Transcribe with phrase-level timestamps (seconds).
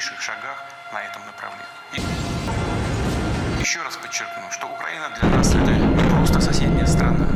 [0.00, 1.66] дальнейших шагах на этом направлении.
[1.92, 7.26] И еще раз подчеркну, что Украина для нас это не просто соседняя страна.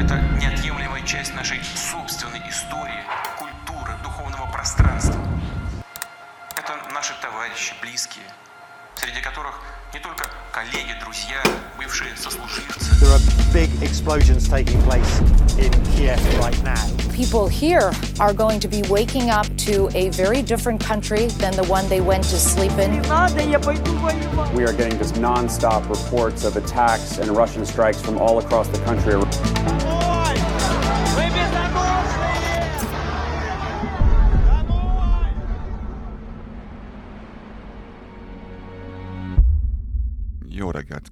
[0.00, 3.04] Это неотъемлемая часть нашей собственной истории,
[3.38, 5.20] культуры, духовного пространства.
[6.56, 8.26] Это наши товарищи, близкие,
[8.96, 9.60] среди которых
[9.95, 11.41] не только коллеги, друзья,
[11.77, 12.91] бывшие сослуживцы.
[12.99, 13.19] There are
[13.51, 15.19] big explosions taking place
[15.57, 16.81] in Kiev right now.
[17.13, 21.63] People here are going to be waking up to a very different country than the
[21.63, 22.91] one they went to sleep in.
[24.55, 28.79] We are getting just nonstop reports of attacks and Russian strikes from all across the
[28.79, 29.15] country.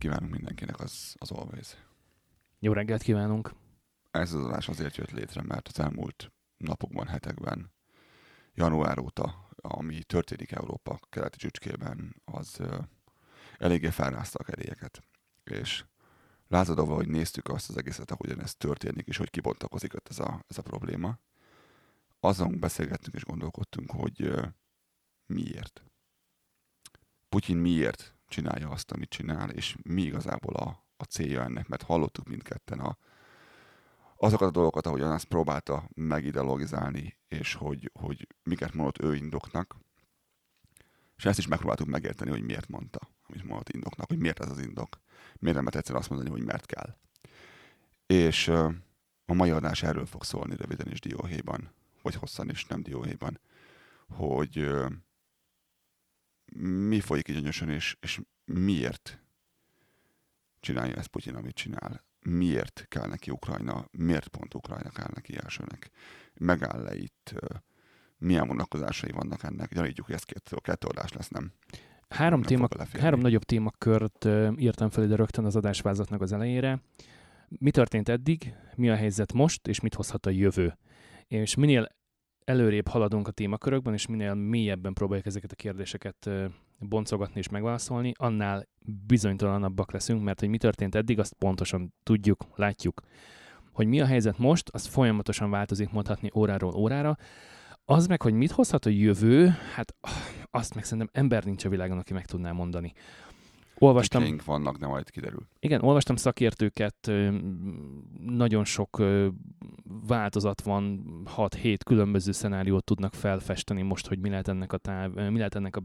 [0.05, 1.77] Kívánunk mindenkinek az, az Always.
[2.59, 3.55] Jó reggelt kívánunk!
[4.11, 7.73] Ez az adás azért jött létre, mert az elmúlt napokban, hetekben,
[8.55, 12.79] január óta, ami történik Európa keleti csücskében, az ö,
[13.59, 15.02] eléggé felrázta a kerélyeket.
[15.45, 15.85] És
[16.49, 20.45] lázadóval, hogy néztük azt az egészet, ahogyan ez történik, és hogy kibontakozik ott ez a,
[20.49, 21.18] ez a probléma,
[22.21, 24.33] azon beszélgettünk és gondolkodtunk, hogy
[25.27, 25.83] miért.
[27.29, 32.29] Putyin miért csinálja azt, amit csinál, és mi igazából a, a célja ennek, mert hallottuk
[32.29, 32.96] mindketten a,
[34.16, 39.77] azokat a dolgokat, ahogyan azt próbálta megideologizálni, és hogy, hogy miket mondott ő indoknak,
[41.16, 44.59] és ezt is megpróbáltuk megérteni, hogy miért mondta, amit mondott indoknak, hogy miért ez az
[44.59, 45.01] indok.
[45.38, 46.96] Miért nem lehet egyszerűen azt mondani, hogy mert kell.
[48.07, 48.49] És
[49.27, 53.40] a mai adás erről fog szólni röviden és dióhéjban, vagy hosszan is, nem dióhéjban,
[54.09, 54.71] hogy
[56.52, 59.23] mi folyik így anyosan, és, és miért
[60.60, 62.04] csinálja ezt Putyin, amit csinál.
[62.20, 65.91] Miért kell neki Ukrajna, miért pont Ukrajna kell neki elsőnek.
[66.34, 67.34] Megáll-e itt,
[68.19, 69.75] milyen vonatkozásai vannak ennek.
[69.75, 71.53] Gyanítjuk, hogy ez két, két oldás lesz, nem?
[72.09, 72.69] Három, Nem téma,
[73.00, 76.81] három nagyobb témakört írtam fel ide rögtön az adásvázatnak az elejére.
[77.49, 80.78] Mi történt eddig, mi a helyzet most, és mit hozhat a jövő.
[81.27, 81.88] És minél
[82.44, 86.31] előrébb haladunk a témakörökben, és minél mélyebben próbáljuk ezeket a kérdéseket
[86.78, 88.69] boncogatni és megválaszolni, annál
[89.06, 93.00] bizonytalanabbak leszünk, mert hogy mi történt eddig, azt pontosan tudjuk, látjuk.
[93.72, 97.16] Hogy mi a helyzet most, az folyamatosan változik mondhatni óráról órára.
[97.84, 99.94] Az meg, hogy mit hozhat a jövő, hát
[100.50, 102.93] azt meg szerintem ember nincs a világon, aki meg tudná mondani.
[103.79, 105.47] Olvastam, Kikeink vannak, de majd kiderül.
[105.61, 107.11] igen, olvastam szakértőket,
[108.27, 109.03] nagyon sok
[110.07, 111.05] változat van,
[111.37, 115.77] 6-7 különböző szenáriót tudnak felfesteni most, hogy mi lehet ennek a táv, mi lehet ennek
[115.77, 115.83] a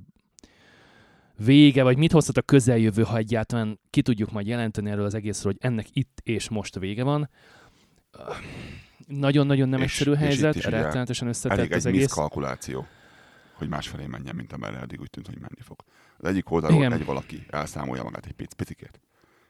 [1.45, 5.51] vége, vagy mit hozhat a közeljövő, ha egyáltalán ki tudjuk majd jelenteni erről az egészről,
[5.51, 7.29] hogy ennek itt és most vége van.
[9.07, 12.01] Nagyon-nagyon nem És- egyszerű és helyzet, rettenetesen összetett Elég az egy egész.
[12.01, 12.85] miszkalkuláció,
[13.59, 15.83] hogy másfelé menjen, mint amerre eddig úgy tűnt, hogy menni fog.
[16.17, 16.93] Az egyik oldalról Igen.
[16.93, 18.99] egy valaki elszámolja magát egy pic, picikét,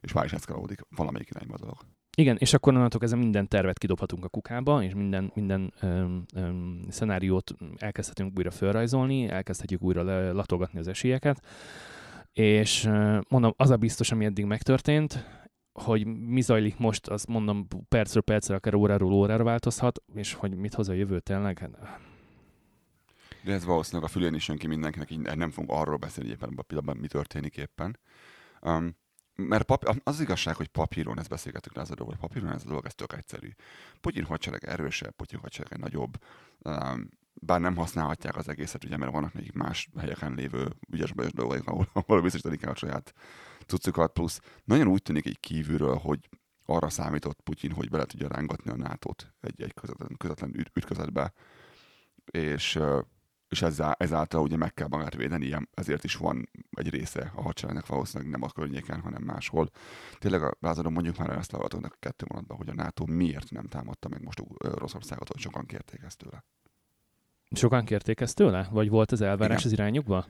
[0.02, 1.78] és már is eszkalódik valamelyik irányba a dolog.
[2.18, 6.86] Igen, és akkor onnantól kezdve minden tervet kidobhatunk a kukába, és minden, minden öm, öm,
[6.90, 11.46] szenáriót elkezdhetünk újra felrajzolni, elkezdhetjük újra le- latolgatni az esélyeket,
[12.34, 15.26] és ö, mondom, az a biztos, ami eddig megtörtént,
[15.74, 20.74] hogy mi zajlik most, azt mondom, percről percre, akár óráról órára változhat, és hogy mit
[20.74, 22.00] hoz a jövő tényleg, hát,
[23.44, 26.54] De ez valószínűleg a fülén is jön ki mindenkinek, így nem fogunk arról beszélni éppen
[26.56, 28.00] a pillanatban, mi történik éppen.
[28.62, 28.98] Um,
[29.36, 32.54] mert pap, az az igazság, hogy papíron, ezt beszélgettük le az a dolog, hogy papíron
[32.54, 33.50] ez a dolog, ez tök egyszerű.
[34.02, 36.18] Putyin hadsereg erősebb, Putyin hadsereg nagyobb,
[36.60, 41.32] um, bár nem használhatják az egészet, ugye, mert vannak még más helyeken lévő ügyes bajos
[41.32, 43.14] dolgok, ahol, ahol biztosítani kell a saját
[43.66, 46.30] cuccukat, plusz nagyon úgy tűnik így kívülről, hogy
[46.66, 51.34] arra számított Putyin, hogy bele tudja rángatni a NATO-t egy, egy közvetlen, közvetlen üt- ütközetbe,
[52.26, 52.80] és,
[53.50, 57.42] és ezzel, ezáltal ugye meg kell magát védeni, ilyen, ezért is van egy része a
[57.42, 59.70] hadseregnek valószínűleg nem a környéken, hanem máshol.
[60.18, 61.68] Tényleg a lázadon mondjuk már ezt a
[62.00, 66.18] kettő mondatban, hogy a NATO miért nem támadta meg most Oroszországot, hogy sokan kérték ezt
[66.18, 66.44] tőle.
[67.52, 68.68] sokan kérték ezt tőle?
[68.72, 69.72] Vagy volt az elvárás Igen.
[69.72, 70.26] az irányukba?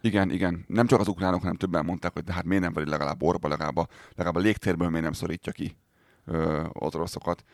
[0.00, 0.64] Igen, igen.
[0.66, 3.48] Nem csak az ukránok, hanem többen mondták, hogy de hát miért nem vagy legalább orba,
[3.48, 5.76] legalább a, legalább a légtérből miért nem szorítja ki
[6.24, 7.44] ö, az oroszokat.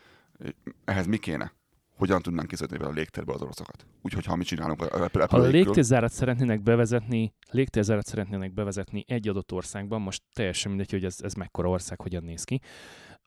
[0.85, 1.51] Ehhez mi kéne?
[1.95, 3.85] Hogyan tudnánk kiszorítani vele a légtérből az oroszokat?
[4.01, 9.51] Úgyhogy ha mi csinálunk a Ha a légtérzárat szeretnének bevezetni, légtérzárat szeretnének bevezetni egy adott
[9.51, 12.61] országban, most teljesen mindegy, hogy ez, ez mekkora ország, hogyan néz ki,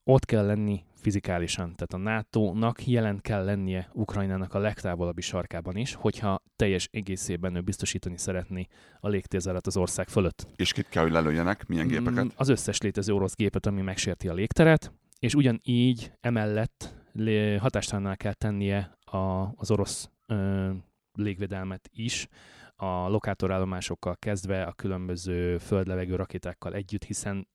[0.04, 1.74] ott kell lenni fizikálisan.
[1.74, 7.60] Tehát a NATO-nak jelen kell lennie Ukrajnának a legtávolabbi sarkában is, hogyha teljes egészében ő
[7.60, 8.66] biztosítani szeretné
[9.00, 10.46] a légtérzárat az ország fölött.
[10.56, 12.26] és kit kell, hogy lelőjenek, milyen Mm, gépeket.
[12.36, 16.97] Az összes létező orosz gépet, ami megsérti a légteret, és ugyanígy emellett
[17.60, 20.70] hatástalanná kell tennie a, az orosz ö,
[21.12, 22.28] légvédelmet is,
[22.76, 27.48] a lokátorállomásokkal kezdve a különböző földlevegő rakétákkal együtt, hiszen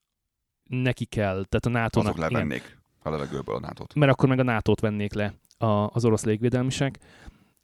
[0.64, 4.44] neki kell, tehát a nato Azok levennék a levegőből a nato Mert akkor meg a
[4.44, 7.00] nato vennék le a, az orosz légvédelmisek.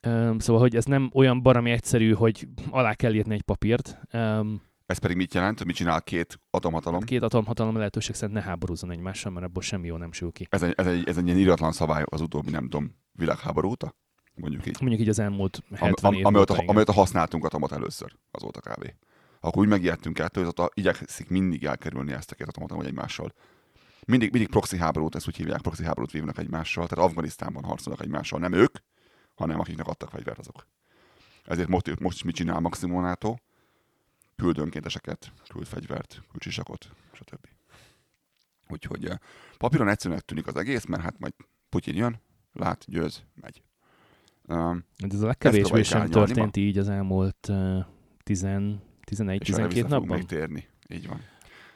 [0.07, 3.99] Um, szóval, hogy ez nem olyan barami egyszerű, hogy alá kell írni egy papírt.
[4.13, 5.65] Um, Ez pedig mit jelent?
[5.65, 7.01] Mit csinál két atomhatalom?
[7.01, 10.47] két atomhatalom lehetőség szerint ne háborúzzon egymással, mert abból semmi jó nem sül ki.
[10.50, 13.95] Ez egy, ez, egy, ez egy ilyen iratlan szabály az utóbbi, nem tudom, világháború óta?
[14.33, 14.77] Mondjuk így.
[14.81, 18.59] Mondjuk így az elmúlt 70 Am, év am, amióta, óta, amióta használtunk atomot először, azóta
[18.59, 18.94] kb.
[19.39, 23.33] Akkor úgy megijedtünk ettől, hogy azóta igyekszik mindig elkerülni ezt a két vagy egymással.
[24.06, 28.39] Mindig, mindig proxy háborút, ezt úgy hívják, proxy háborút vívnak egymással, tehát Afganisztánban harcolnak egymással,
[28.39, 28.77] nem ők,
[29.35, 30.68] hanem akiknek adtak fegyvert azok.
[31.44, 33.35] Ezért most, most is mit csinál Maximum NATO?
[34.39, 37.47] Küld önkénteseket, küld fegyvert, küld sisakot, stb.
[38.68, 39.18] Úgyhogy eh,
[39.57, 41.33] papíron egyszerűen tűnik az egész, mert hát majd
[41.69, 42.21] Putyin jön,
[42.53, 43.62] lát, győz, megy.
[44.47, 47.86] Um, De ez a legkevésbé sem árnyalni történt így az elmúlt uh,
[48.24, 48.47] 10,
[49.03, 50.18] 11, és erre 12 vissza fogunk napban.
[50.18, 50.68] még térni.
[50.88, 51.21] Így van.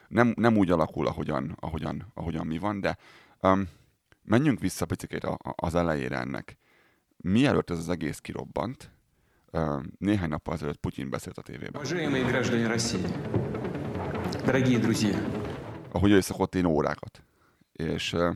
[0.08, 2.96] Nem, nem úgy alakul, ahogyan, ahogyan, ahogyan mi van, de
[3.40, 3.68] um,
[4.22, 6.58] menjünk vissza picit az elejére ennek.
[7.16, 8.93] Mielőtt ez az egész kirobbant,
[9.97, 11.81] néhány nappal ezelőtt Putyin beszélt a tévében.
[11.81, 13.07] Уважаемые граждане России,
[14.45, 15.17] дорогие друзья,
[15.91, 17.23] ahogy ő szokott én órákat.
[17.71, 18.35] És uh,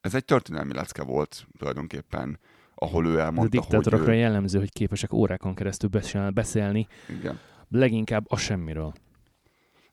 [0.00, 2.38] ez egy történelmi lecke volt tulajdonképpen,
[2.74, 6.86] ahol ő Ez a elmondta, hogy diktátorokra ő, jellemző, hogy képesek órákon keresztül beszél- beszélni,
[7.08, 7.38] igen,
[7.68, 8.92] leginkább a semmiről.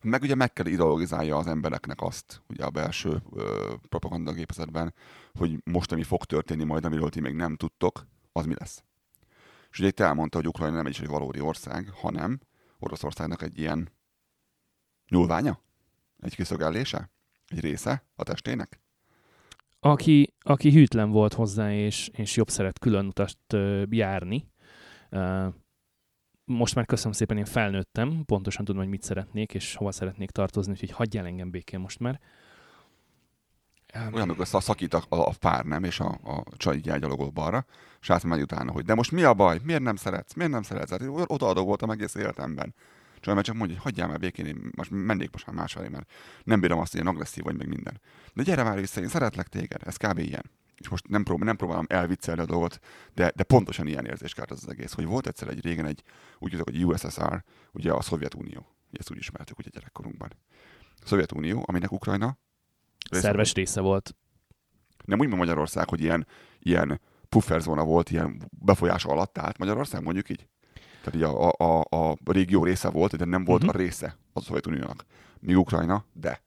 [0.01, 4.93] Meg ugye meg kell ideologizálja az embereknek azt, ugye a belső ö, propagandagépezetben,
[5.33, 8.83] hogy most, ami fog történni majd, amiről ti még nem tudtok, az mi lesz.
[9.70, 12.40] És ugye itt elmondta, hogy Ukrajna nem is egy valódi ország, hanem
[12.78, 13.88] Oroszországnak egy ilyen
[15.08, 15.60] nyúlványa,
[16.18, 17.10] egy kiszögellése,
[17.46, 18.80] egy része a testének.
[19.80, 24.50] Aki, aki hűtlen volt hozzá, és, és jobb szeret külön utat ö, járni,
[26.44, 30.72] most már köszönöm szépen, én felnőttem, pontosan tudom, hogy mit szeretnék, és hova szeretnék tartozni,
[30.72, 32.20] úgyhogy hagyjál engem békén most már.
[33.94, 37.30] Öm, Olyan, amikor szak- szakít a, a pár nem, és a, a csaj így elgyalogol
[37.30, 37.66] balra,
[38.00, 39.60] és átmegy utána, hogy de most mi a baj?
[39.62, 40.34] Miért nem szeretsz?
[40.34, 40.90] Miért nem szeretsz?
[40.90, 42.74] Hát odaadó voltam egész életemben.
[43.20, 46.10] Csaj meg csak mondja, hogy hagyjál már békén, én most mennék most már másfelé, mert
[46.44, 48.00] nem bírom azt, hogy ilyen agresszív vagy meg minden.
[48.32, 50.18] De gyere már vissza, én szeretlek téged, ez kb.
[50.18, 50.50] ilyen.
[50.76, 52.78] És most nem, prób- nem próbálom elviccelni a dolgot,
[53.14, 56.02] de, de pontosan ilyen érzés kelt az, az egész, hogy volt egyszer egy régen egy,
[56.38, 60.30] úgy hívják, hogy USSR, ugye a Szovjetunió, ezt úgy ismertük ugye gyerekkorunkban.
[60.80, 62.38] A Szovjetunió, aminek Ukrajna
[63.10, 64.14] része szerves része volt.
[65.04, 66.26] nem úgy, mint Magyarország, hogy ilyen,
[66.58, 70.46] ilyen pufferzóna volt, ilyen befolyás alatt állt Magyarország, mondjuk így.
[71.02, 73.68] Tehát így a, a, a, a régió része volt, de nem volt Mhm.
[73.70, 75.04] a része a Szovjetuniónak.
[75.40, 76.42] Míg Ukrajna, de.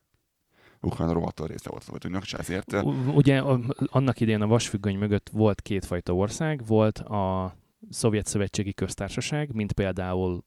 [0.82, 2.74] Ukrajna rohadtul része volt a Szovjetuniónak, és ezért
[3.14, 7.56] Ugye a, annak idején a vasfüggöny mögött volt kétfajta ország, volt a
[7.90, 10.44] Szovjet Szövetségi Köztársaság, mint például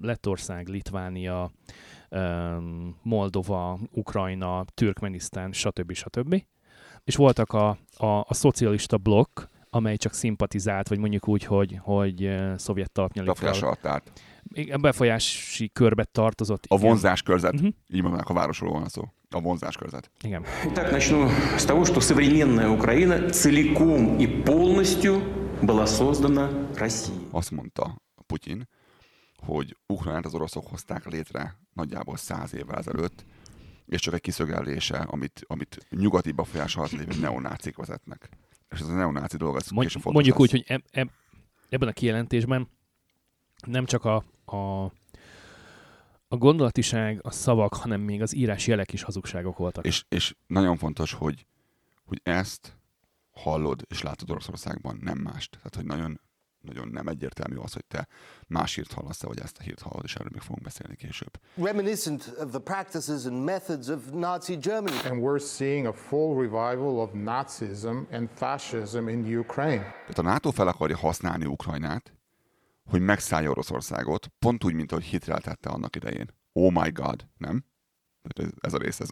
[0.00, 1.50] Lettország, Litvánia,
[3.01, 5.93] Moldova, Ukrajna, Türkmenisztán, stb.
[5.93, 6.43] stb.
[7.03, 9.39] És voltak a, a, a szocialista blokk,
[9.69, 13.67] amely csak szimpatizált, vagy mondjuk úgy, hogy, hogy ö, szovjet talpnyalik befolyás fel.
[13.67, 14.11] alatt állt.
[14.53, 16.63] Igen, befolyási körbe tartozott.
[16.67, 16.87] A igen.
[16.87, 17.67] vonzáskörzet, Mhm.
[17.93, 19.03] így mondanak, a városról van szó.
[19.29, 20.11] A vonzáskörzet.
[20.23, 20.43] Igen.
[20.65, 21.27] Итак, начну
[21.57, 25.21] с того, что современная Украина целиком и полностью
[25.61, 27.17] была создана Россией.
[27.31, 28.67] Azt mondta Putyin,
[29.42, 33.24] hogy Ukrajnát az oroszok hozták létre nagyjából száz évvel ezelőtt,
[33.86, 38.28] és csak egy kiszögellése, amit, amit nyugati befolyás alatt lévő neonácik vezetnek.
[38.70, 40.66] És ez a neonáci dolog, ez Mond, később fontos mondjuk úgy, lesz.
[40.66, 41.10] hogy eb, eb,
[41.68, 42.68] ebben a kijelentésben
[43.66, 44.84] nem csak a, a,
[46.28, 49.86] a gondolatiság, a szavak, hanem még az írás jelek is hazugságok voltak.
[49.86, 51.46] És, és nagyon fontos, hogy,
[52.04, 52.76] hogy ezt
[53.30, 55.50] hallod és látod Oroszországban, nem mást.
[55.50, 56.20] Tehát, hogy nagyon,
[56.68, 58.08] nagyon nem egyértelmű az, hogy te
[58.46, 61.30] más hírt hallasz vagy ezt a hírt hallod, és erről még fogunk beszélni később.
[61.54, 64.96] reminiscent of the practices and methods of Nazi Germany.
[65.04, 69.82] And we're seeing a full revival of Nazism and fascism in Ukraine.
[69.82, 72.12] Tehát a NATO fel akarja használni Ukrajnát,
[72.90, 76.30] hogy megszállja Oroszországot, pont úgy, mint ahogy Hitler tette annak idején.
[76.52, 77.64] Oh my god, nem?
[78.60, 79.08] Ez, a rész, ez,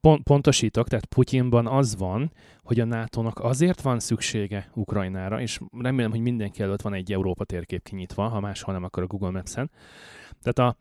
[0.00, 6.10] Pont, pontosítok, tehát Putyinban az van, hogy a NATO-nak azért van szüksége Ukrajnára, és remélem,
[6.10, 9.70] hogy mindenki előtt van egy Európa térkép kinyitva, ha máshol nem, akkor a Google Maps-en.
[10.42, 10.76] Tehát a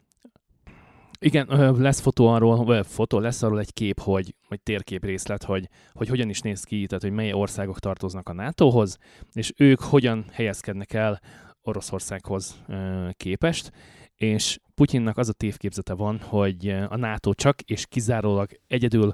[1.20, 5.70] igen, lesz fotó arról, vagy fotó, lesz arról egy kép, hogy, hogy térkép részlet, hogy,
[5.92, 8.98] hogy hogyan is néz ki, tehát hogy mely országok tartoznak a NATO-hoz,
[9.34, 11.22] és ők hogyan helyezkednek el
[11.62, 12.64] Oroszországhoz
[13.18, 13.72] képest,
[14.16, 19.14] és Putyinnak az a tévképzete van, hogy a NATO csak és kizárólag egyedül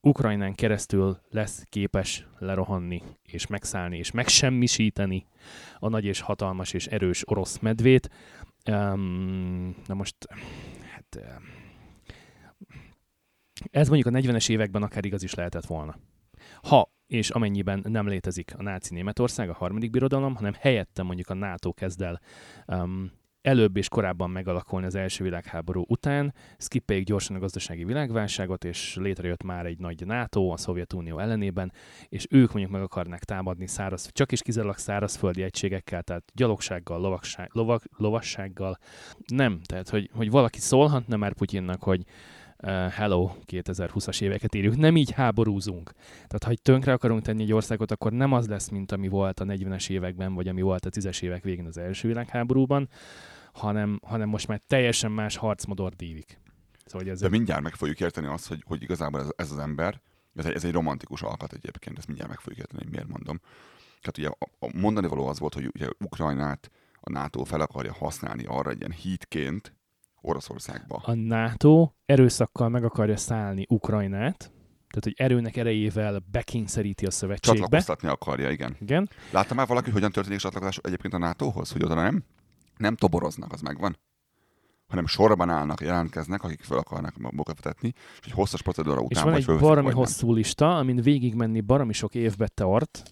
[0.00, 5.26] Ukrajnán keresztül lesz képes lerohanni, és megszállni, és megsemmisíteni
[5.78, 8.10] a nagy és hatalmas és erős orosz medvét.
[8.70, 10.16] Um, na most,
[10.92, 11.44] hát um,
[13.70, 15.98] ez mondjuk a 40-es években akár igaz is lehetett volna.
[16.62, 21.34] Ha és amennyiben nem létezik a náci Németország, a harmadik birodalom, hanem helyette mondjuk a
[21.34, 22.20] NATO kezd el
[22.66, 28.96] um, előbb és korábban megalakulni az első világháború után, skippeljük gyorsan a gazdasági világválságot, és
[29.00, 31.72] létrejött már egy nagy NATO a Szovjetunió ellenében,
[32.08, 37.50] és ők mondjuk meg akarnák támadni száraz, csak is kizárólag szárazföldi egységekkel, tehát gyalogsággal, lovagság,
[37.52, 38.78] lovag, lovassággal.
[39.26, 42.04] Nem, tehát hogy, hogy valaki szólhatna már Putyinnak, hogy
[42.62, 45.92] uh, hello, 2020-as éveket írjuk, nem így háborúzunk.
[46.26, 49.44] Tehát, ha tönkre akarunk tenni egy országot, akkor nem az lesz, mint ami volt a
[49.44, 52.88] 40-es években, vagy ami volt a 10-es évek végén az első világháborúban,
[53.52, 56.40] hanem, hanem most már teljesen más harcmodor dívik.
[56.84, 59.58] Szóval, hogy ez De mindjárt meg fogjuk érteni azt, hogy, hogy igazából ez, ez az
[59.58, 60.00] ember,
[60.34, 63.40] ez egy, ez egy romantikus alkat egyébként, ezt mindjárt meg fogjuk érteni, hogy miért mondom.
[64.00, 67.92] Tehát ugye a, a mondani való az volt, hogy ugye Ukrajnát a NATO fel akarja
[67.92, 69.74] használni arra egy ilyen hítként,
[70.20, 71.00] Oroszországba.
[71.04, 74.38] A NATO erőszakkal meg akarja szállni Ukrajnát,
[74.88, 77.60] tehát hogy erőnek erejével bekényszeríti a szövetségbe.
[77.60, 78.76] Csatlakoztatni akarja, igen.
[78.80, 79.10] igen.
[79.32, 81.72] Láttam már valaki, hogyan történik csatlakozás egyébként a NATO-hoz?
[81.72, 82.24] Hogy oda nem,
[82.80, 83.96] nem toboroznak, az megvan?
[84.90, 89.44] hanem sorban állnak, jelentkeznek, akik fel akarnak magukat vetetni, és egy hosszas procedúra után És
[89.44, 90.36] van egy baromi hosszú nem.
[90.36, 93.02] lista, amin végigmenni baromi sok évbe tart.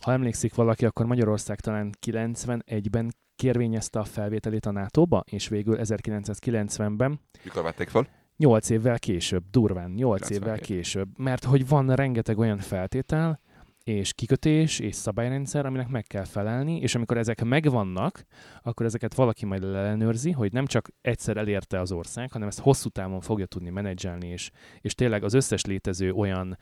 [0.00, 7.20] Ha emlékszik valaki, akkor Magyarország talán 91-ben kérvényezte a felvételét a NATO-ba, és végül 1990-ben...
[7.44, 8.08] Mikor vették fel?
[8.36, 11.18] 8 évvel később, durván 8 évvel később.
[11.18, 13.40] Mert hogy van rengeteg olyan feltétel,
[13.86, 18.24] és kikötés, és szabályrendszer, aminek meg kell felelni, és amikor ezek megvannak,
[18.62, 22.88] akkor ezeket valaki majd ellenőrzi, hogy nem csak egyszer elérte az ország, hanem ezt hosszú
[22.88, 24.50] távon fogja tudni menedzselni, és,
[24.80, 26.58] és tényleg az összes létező olyan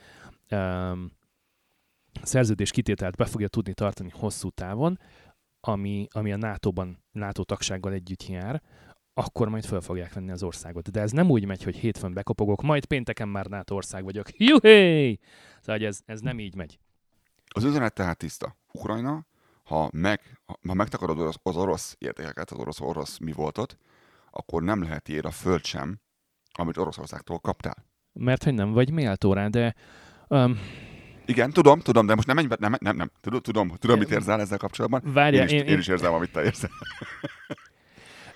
[0.50, 1.12] um,
[2.22, 4.98] szerződés kitételt be fogja tudni tartani hosszú távon,
[5.60, 8.62] ami, ami a NATO-ban, NATO tagsággal együtt jár,
[9.14, 10.90] akkor majd föl fogják venni az országot.
[10.90, 14.38] De ez nem úgy megy, hogy hétfőn bekopogok, majd pénteken már NATO ország vagyok.
[14.38, 15.18] Juhé!
[15.60, 16.78] Szóval ez, ez nem így megy.
[17.56, 18.56] Az üzenet tehát tiszta.
[18.72, 19.26] Ukrajna,
[19.64, 20.20] ha, meg,
[20.66, 23.78] ha megtakarod az orosz értékeket, az orosz-orosz mi voltot,
[24.30, 26.00] akkor nem lehet ér a föld sem,
[26.52, 27.86] amit Oroszországtól kaptál.
[28.12, 29.74] Mert hogy nem vagy méltó rá, de
[30.28, 30.58] um,
[31.26, 34.10] igen, tudom, tudom, de most nem menj be, nem, nem, nem, tudom, tudom, tudom mit
[34.10, 35.02] érzel ezzel kapcsolatban.
[35.04, 36.70] Várja, én, is, én, én, is érzem, amit te érzel.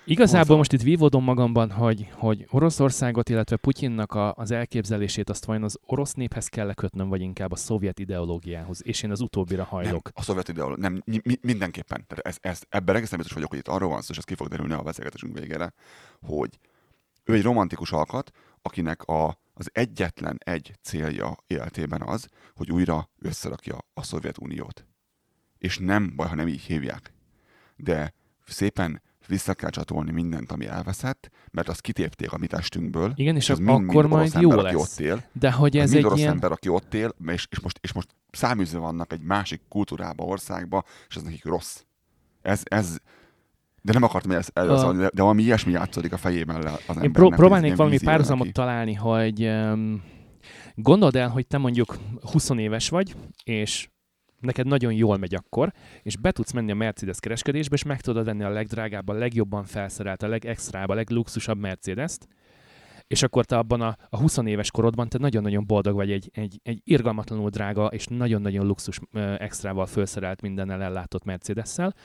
[0.09, 5.63] Igazából most itt vívódom magamban, hogy, hogy Oroszországot, illetve Putyinnak a, az elképzelését azt vajon
[5.63, 10.03] az orosz néphez kell kötnöm, vagy inkább a szovjet ideológiához, és én az utóbbira hajlok.
[10.03, 12.05] Nem, a szovjet ideológia, nem, mi, mindenképpen.
[12.07, 14.35] Tehát ez, ez, ebben egészen biztos vagyok, hogy itt arról van szó, és ez ki
[14.35, 15.73] fog derülni a beszélgetésünk végére,
[16.21, 16.59] hogy
[17.23, 23.77] ő egy romantikus alkat, akinek a, az egyetlen egy célja életében az, hogy újra összerakja
[23.93, 24.85] a Szovjetuniót.
[25.57, 27.13] És nem baj, ha nem így hívják.
[27.75, 28.13] De
[28.45, 33.11] szépen vissza kell csatolni mindent, ami elveszett, mert azt kitépték a mi testünkből.
[33.15, 34.73] Igen, és, és az akkor mind majd jó ember, lesz.
[34.73, 36.31] Aki ott él, De hogy ez egy orosz ilyen...
[36.31, 40.83] ember, aki ott él, és, és, most, és most száműzve vannak egy másik kultúrába, országba,
[41.09, 41.81] és ez nekik rossz.
[42.41, 42.97] Ez, ez,
[43.81, 47.03] de nem akartam ezt előszólni, de valami ilyesmi játszódik a fejében az embernek.
[47.03, 50.03] Én pró- próbálnék valami párhuzamot találni, hogy um,
[50.75, 51.97] gondold el, hogy te mondjuk
[52.31, 53.89] 20 éves vagy, és
[54.39, 55.71] neked nagyon jól megy akkor,
[56.03, 59.63] és be tudsz menni a Mercedes kereskedésbe, és meg tudod venni a legdrágább, a legjobban
[59.63, 62.27] felszerelt, a legextrább, a legluxusabb Mercedes-t,
[63.07, 66.59] és akkor te abban a, a 20 éves korodban te nagyon-nagyon boldog vagy egy, egy,
[66.63, 68.99] egy irgalmatlanul drága és nagyon-nagyon luxus
[69.37, 71.95] extrával felszerelt mindennel ellátott Mercedes-szel,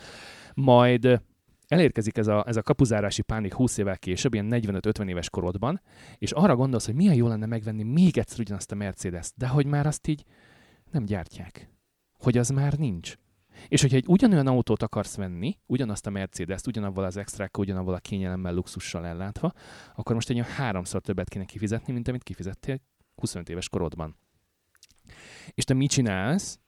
[0.54, 1.20] majd
[1.68, 5.80] elérkezik ez a, ez a kapuzárási pánik 20 évvel később, ilyen 45-50 éves korodban,
[6.18, 9.66] és arra gondolsz, hogy milyen jó lenne megvenni még egyszer ugyanazt a Mercedes, de hogy
[9.66, 10.24] már azt így
[10.90, 11.73] nem gyártják.
[12.24, 13.14] Hogy az már nincs.
[13.68, 17.98] És hogyha egy ugyanolyan autót akarsz venni, ugyanazt a Mercedes-t, ugyanavval az extrákkal, ugyanavval a
[17.98, 19.52] kényelemmel, luxussal ellátva,
[19.94, 22.80] akkor most egy olyan háromszor többet kéne kifizetni, mint amit kifizettél
[23.14, 24.16] 25 éves korodban.
[25.50, 26.58] És te mit csinálsz?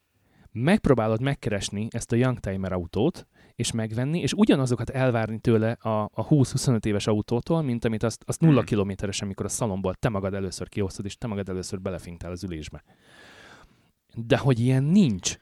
[0.52, 6.84] Megpróbálod megkeresni ezt a Youngtimer autót, és megvenni, és ugyanazokat elvárni tőle a, a 20-25
[6.84, 8.64] éves autótól, mint amit azt, azt nulla hmm.
[8.64, 12.82] kilométeres, amikor a szalomból te magad először kiosztod, és te magad először belefintál az ülésbe.
[14.14, 15.36] De hogy ilyen nincs.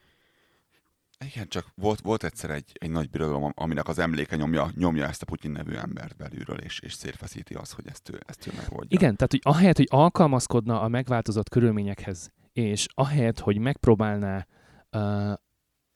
[1.25, 5.21] Igen, csak volt, volt egyszer egy, egy nagy birodalom, aminek az emléke nyomja, nyomja ezt
[5.21, 8.97] a Putyin nevű embert belülről, és, és szétfeszíti azt, hogy ezt ő, ezt ő megoldja.
[8.97, 14.47] Igen, tehát hogy ahelyett, hogy alkalmazkodna a megváltozott körülményekhez, és ahelyett, hogy megpróbálná
[14.91, 15.31] uh,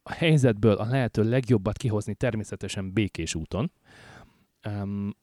[0.03, 3.71] a helyzetből a lehető legjobbat kihozni természetesen békés úton,
[4.67, 5.15] um,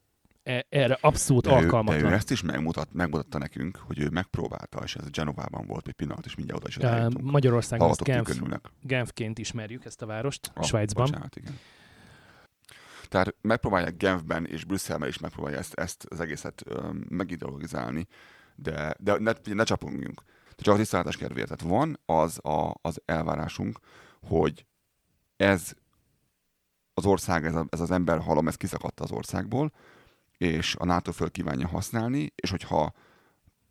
[0.69, 2.13] erre abszolút De ő, de alkalmatlan.
[2.13, 6.27] ő ezt is megmutat, megmutatta nekünk, hogy ő megpróbálta, és ez Genovában volt egy pillanat,
[6.27, 7.31] és mindjárt oda is eljutunk.
[7.31, 8.39] Magyarországon ezt Genf.
[8.83, 11.05] Genfként ismerjük ezt a várost, Ah, Svájcban.
[11.05, 11.59] Bocsánat, igen.
[13.09, 18.07] Tehát megpróbálják Genfben és Brüsszelben is megpróbálja ezt, ezt az egészet ö, megideologizálni,
[18.55, 20.23] de, de ne, ne csapongjunk.
[20.57, 21.57] Csak a tiszteletes kedvéért.
[21.57, 23.79] Tehát van az a, az elvárásunk,
[24.29, 24.67] hogy
[25.37, 25.73] ez
[26.95, 29.73] az ország, ez, a, ez az ember halom, ez kiszakadta az országból,
[30.38, 32.94] és a NATO föl kívánja használni, és hogyha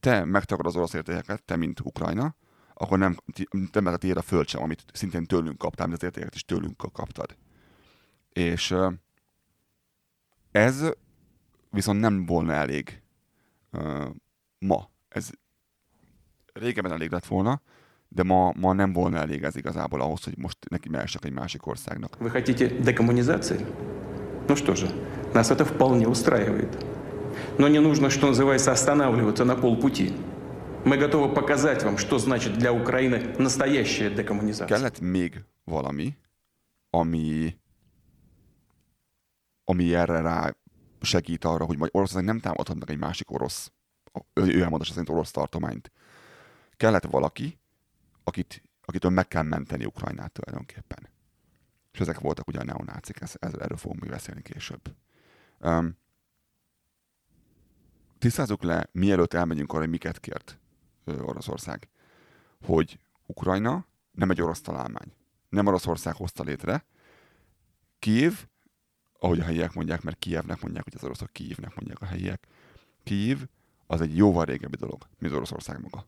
[0.01, 2.35] te megtagad az orosz értékeket, te, mint Ukrajna,
[2.75, 5.99] akkor nem, ti- nem lehet a tiéd a föld sem, amit szintén tőlünk kaptál, mint
[5.99, 7.37] az értékeket is tőlünk kaptad.
[8.33, 8.91] És ö,
[10.51, 10.85] ez
[11.71, 13.03] viszont nem volna elég
[13.71, 14.09] ö,
[14.59, 14.91] ma.
[15.09, 15.31] Ez
[16.53, 17.61] régebben elég lett volna,
[18.09, 21.67] de ma, ma nem volna elég ez igazából ahhoz, hogy most neki mehessek egy másik
[21.67, 22.17] országnak.
[22.19, 23.65] Вы хотите декоммунизации?
[24.49, 24.91] Ну что же,
[25.35, 26.85] нас это вполне устраивает.
[27.59, 30.13] Но не нужно, что называется, останавливаться на полпути.
[30.85, 34.67] Мы готовы показать вам, что значит для Украины настоящая декоммунизация.
[34.67, 36.17] Kellett még valami,
[36.91, 37.57] ami,
[39.65, 40.55] ami erre rá
[41.01, 43.73] segít arra, hogy majd Oroszország nem támadhat meg egy másik orosz,
[44.33, 45.93] ő, ő elmondása szerint orosz tartományt.
[46.77, 47.59] Kellett valaki,
[48.25, 51.09] akit, akitől meg kell menteni Ukrajnát tulajdonképpen.
[51.96, 54.96] És ezek voltak ugye a neonácik, ez, ez, erről fogunk még beszélni később.
[55.60, 55.98] Um,
[58.18, 60.60] tisztázzuk le, mielőtt elmegyünk arra, hogy miket kért
[61.04, 61.90] ö, Oroszország,
[62.66, 65.14] hogy Ukrajna nem egy orosz találmány.
[65.50, 66.86] Nem Oroszország hozta létre.
[68.00, 68.34] Kiev,
[69.20, 72.48] ahogy a helyiek mondják, mert Kievnek mondják, hogy az oroszok Kievnek mondják a helyiek.
[73.04, 73.40] Kiev
[73.88, 76.08] az egy jóval régebbi dolog, mint Oroszország maga.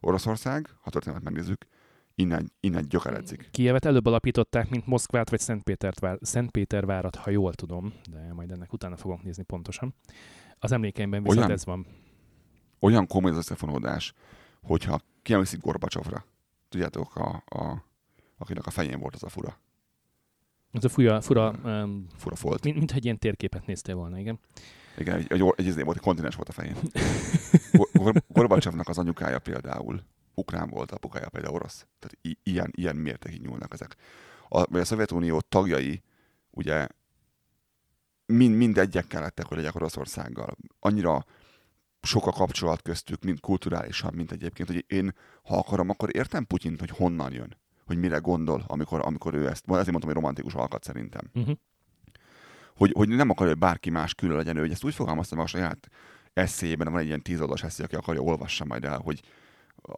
[0.00, 1.66] Oroszország, ha történetet megnézzük,
[2.14, 3.48] innen, innen gyökeredzik.
[3.50, 8.72] Kievet előbb alapították, mint Moszkvát vagy Szentpétert vár, Szentpétervárat, ha jól tudom, de majd ennek
[8.72, 9.94] utána fogok nézni pontosan.
[10.58, 11.50] Az emlékeimben viszont Olyan?
[11.50, 11.86] ez van.
[12.80, 14.12] Olyan komoly az összefonódás,
[14.62, 16.24] hogyha kiemészik Gorbacsovra.
[16.68, 17.84] Tudjátok, a, a,
[18.38, 19.58] akinek a fején volt az a fura,
[20.72, 22.64] Ez a fura, fura um, fura folt.
[22.64, 24.38] mint, mintha egy ilyen térképet néztél volna, igen.
[24.98, 26.76] Igen, egy, egy, egy, egy, izé volt, egy kontinens volt a fején.
[27.72, 30.02] Gor- Gor- Gorbacsovnak az anyukája például
[30.34, 31.86] ukrán volt, apukája például orosz.
[31.98, 33.96] Tehát i- ilyen, ilyen mértékig nyúlnak ezek.
[34.48, 36.02] A, vagy a Szovjetunió tagjai
[36.50, 36.86] ugye
[38.26, 40.56] mind, mind egyekkel lettek, hogy legyek Oroszországgal.
[40.78, 41.24] Annyira
[42.02, 46.80] sok a kapcsolat köztük, mind kulturálisan, mint egyébként, hogy én, ha akarom, akkor értem Putyint,
[46.80, 50.84] hogy honnan jön, hogy mire gondol, amikor, amikor ő ezt, ezért mondtam, hogy romantikus alkat
[50.84, 51.56] szerintem Uh-huh.
[52.76, 55.44] hogy, hogy nem akarja, hogy bárki más külön legyen ő, hogy ezt úgy fogalmazta meg
[55.44, 55.88] a saját
[56.32, 59.22] eszéjében, van egy ilyen tíz oldalas eszé, aki akarja, olvassa majd el, hogy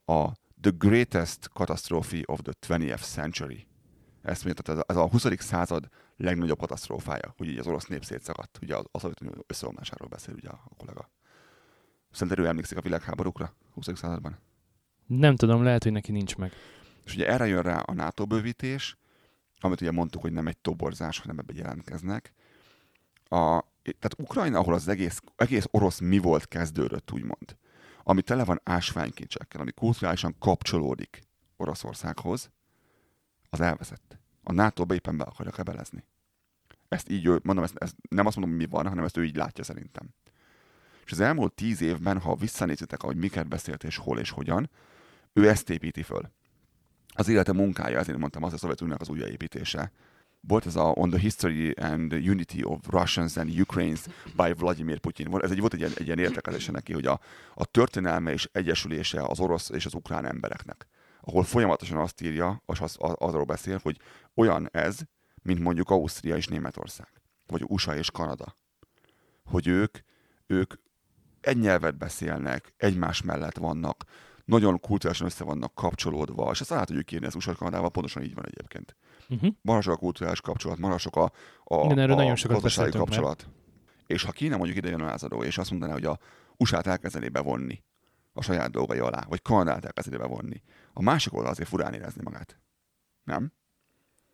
[0.05, 3.67] a The Greatest Catastrophe of the 20th Century.
[4.23, 5.27] Ezt mondja, tehát ez a, ez a 20.
[5.39, 8.59] század legnagyobb katasztrófája, hogy így az orosz nép szétszakadt.
[8.63, 11.11] Ugye az, az Szovjetunió összeomlásáról beszél ugye a, kollega.
[12.11, 13.87] Szerintem ő emlékszik a világháborúkra 20.
[13.95, 14.39] században.
[15.07, 16.53] Nem tudom, lehet, hogy neki nincs meg.
[17.05, 18.97] És ugye erre jön rá a NATO bővítés,
[19.61, 22.33] amit ugye mondtuk, hogy nem egy toborzás, hanem ebbe jelentkeznek.
[23.29, 27.57] A, tehát Ukrajna, ahol az egész, egész orosz mi volt kezdődött, úgymond,
[28.09, 31.21] ami tele van ásványkincsekkel, ami kulturálisan kapcsolódik
[31.57, 32.51] Oroszországhoz,
[33.51, 34.19] az elveszett.
[34.43, 36.05] A NATO-ba éppen be akarja kebelezni.
[36.89, 39.37] Ezt így, mondom, ezt, ezt nem azt mondom, hogy mi van, hanem ezt ő így
[39.37, 40.09] látja szerintem.
[41.05, 44.71] És az elmúlt tíz évben, ha visszanézitek, ahogy miket beszélt és hol és hogyan,
[45.33, 46.31] ő ezt építi föl
[47.15, 49.93] az élete munkája, ezért mondtam azt, a Szovjetuniónak az újjáépítése.
[50.47, 54.03] Volt ez a On the History and Unity of Russians and Ukrainians
[54.37, 55.41] by Vladimir Putin.
[55.43, 57.21] Ez egy, volt egy ilyen, egy ilyen értekezése neki, hogy a,
[57.55, 60.87] a történelme és egyesülése az orosz és az ukrán embereknek.
[61.21, 63.99] Ahol folyamatosan azt írja, és az, az, arról beszél, hogy
[64.35, 64.99] olyan ez,
[65.43, 67.09] mint mondjuk Ausztria és Németország,
[67.47, 68.57] vagy USA és Kanada.
[69.45, 69.99] Hogy ők,
[70.47, 70.75] ők
[71.41, 74.05] egy nyelvet beszélnek, egymás mellett vannak,
[74.45, 78.35] nagyon kulturálisan össze vannak kapcsolódva, és ezt át tudjuk írni, ez USA Kanadával pontosan így
[78.35, 78.97] van egyébként.
[79.29, 79.55] Uh-huh.
[79.63, 81.33] Marha sok a kulturális kapcsolat, marha sok a,
[81.65, 83.19] a, Igen, a nagyon sokat gazdasági beszéltünk már.
[83.25, 83.55] kapcsolat.
[84.07, 86.19] És ha Kína mondjuk ide jön a lázadó, és azt mondaná, hogy a
[86.57, 87.83] USA-t elkezdené bevonni
[88.33, 90.63] a saját dolgai alá, vagy Kanadát elkezdené bevonni,
[90.93, 92.59] a másik oldal azért furán érezni magát.
[93.25, 93.53] Nem?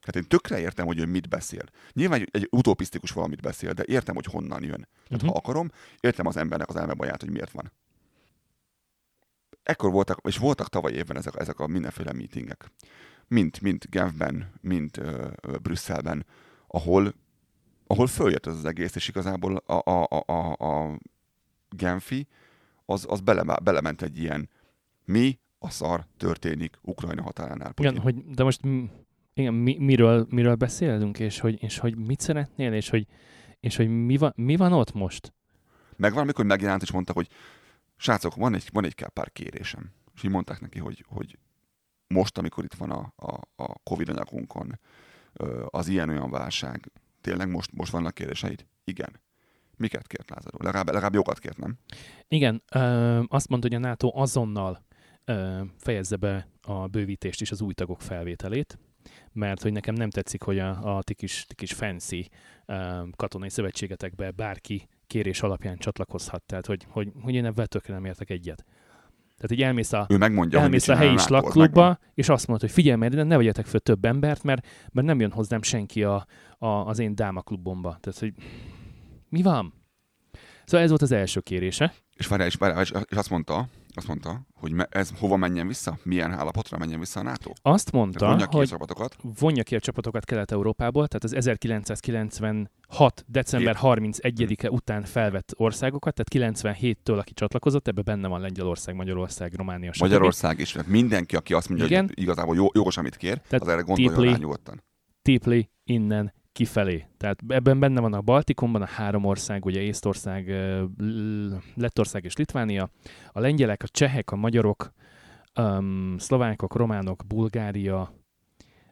[0.01, 1.65] Hát én tökre értem, hogy ő mit beszél.
[1.93, 4.89] Nyilván egy, egy utopisztikus valamit beszél, de értem, hogy honnan jön.
[5.09, 5.27] Tehát Mhm.
[5.27, 7.73] ha akarom, értem az embernek az elmebaját, hogy miért van.
[9.63, 12.71] Ekkor voltak, és voltak tavaly évben ezek, ezek a mindenféle meetingek.
[13.33, 15.29] Mint, mint Genfben, mint ö,
[15.63, 16.27] Brüsszelben,
[16.67, 17.15] ahol,
[17.87, 20.99] ahol följött ez az egész, és igazából a, a, a, a,
[21.69, 22.29] Genfi
[22.85, 24.49] az, az bele, belement egy ilyen
[25.05, 27.73] mi a szar történik Ukrajna határánál.
[27.73, 27.91] Putyin.
[27.91, 28.61] Igen, hogy, de most
[29.35, 33.07] igen, mi, miről, miről beszélünk, és hogy, és hogy mit szeretnél, és hogy,
[33.61, 35.33] és hogy mi, van, mi van ott most?
[35.97, 37.29] Meg van, amikor megjelent, és mondta, hogy
[37.97, 39.91] srácok, van egy, van egy pár kérésem.
[40.15, 41.39] És így mondták neki, hogy, hogy
[42.13, 44.79] most, amikor itt van a, a, a Covid anyagunkon,
[45.67, 48.67] az ilyen-olyan válság, tényleg most, most vannak kéréseid?
[48.85, 49.21] Igen.
[49.77, 50.57] Miket kért Lázaro?
[50.65, 51.79] Legalább, legalább jogat kért, nem?
[52.29, 54.85] Igen, ö, azt mondta, hogy a NATO azonnal
[55.25, 58.79] ö, fejezze be a bővítést és az új tagok felvételét,
[59.33, 62.29] mert hogy nekem nem tetszik, hogy a, a ti, kis, ti kis fancy
[62.67, 66.43] ö, katonai szövetségetekbe bárki kérés alapján csatlakozhat.
[66.43, 68.65] Tehát, hogy, hogy, hogy én ebben tökre nem értek egyet.
[69.43, 72.97] Tehát így elmész a, Ő megmondja, elmész a helyi slagklubba, és azt mondod, hogy figyelj,
[72.97, 76.27] mert ne vegyetek föl több embert, mert, mert nem jön hozzám senki a,
[76.59, 77.99] a, az én dáma klubomba.
[78.01, 78.35] Tehát, hogy
[79.29, 79.75] mi van?
[80.65, 81.95] Szóval ez volt az első kérése.
[82.17, 85.99] És várjál, és, várjál, és azt mondta, azt mondta, hogy ez hova menjen vissza?
[86.03, 87.51] Milyen állapotra menjen vissza a NATO?
[87.63, 89.17] Azt Tehát mondta, vonja ki a hogy csapatokat.
[89.39, 93.25] vonja ki a csapatokat Kelet-Európából, tehát az 1996.
[93.27, 99.93] december 31-e után felvett országokat, tehát 97-től, aki csatlakozott, ebbe benne van Lengyelország, Magyarország, Románia,
[99.93, 100.03] stb.
[100.03, 102.07] Magyarország is, tehát mindenki, aki azt mondja, Igen.
[102.07, 104.83] hogy igazából jó, jogos, amit kér, Tehát az erre gondoljon deeply- rá nyugodtan.
[105.23, 107.07] Tipli innen kifelé.
[107.17, 110.53] Tehát ebben benne van a Baltikumban a három ország, ugye Észtország,
[111.75, 112.91] Lettország és Litvánia,
[113.33, 114.93] a lengyelek, a csehek, a magyarok,
[115.61, 118.15] um, szlovákok, románok, Bulgária,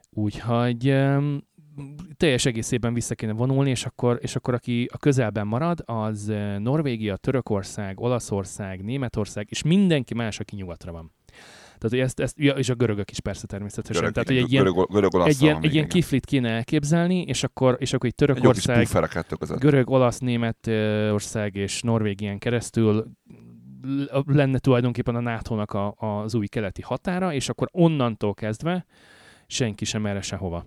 [0.09, 1.39] úgyhogy um,
[2.17, 7.15] teljes egészében vissza kéne vonulni, és akkor, és akkor aki a közelben marad, az Norvégia,
[7.15, 11.11] Törökország, Olaszország, Németország, és mindenki más, aki nyugatra van.
[11.81, 14.01] Tehát, hogy ezt, ezt ja, és a görögök is persze természetesen.
[14.01, 17.43] Görög, Tehát, hogy egy ilyen, görög, görög, egy ilyen, egy ilyen kiflit kéne elképzelni, és
[17.43, 18.87] akkor, és akkor egy Törökország,
[19.59, 20.67] görög, olasz, német
[21.11, 23.11] ország és Norvégián keresztül
[24.25, 28.85] lenne tulajdonképpen a NATO-nak a, az új keleti határa, és akkor onnantól kezdve
[29.47, 30.65] senki sem erre sehova.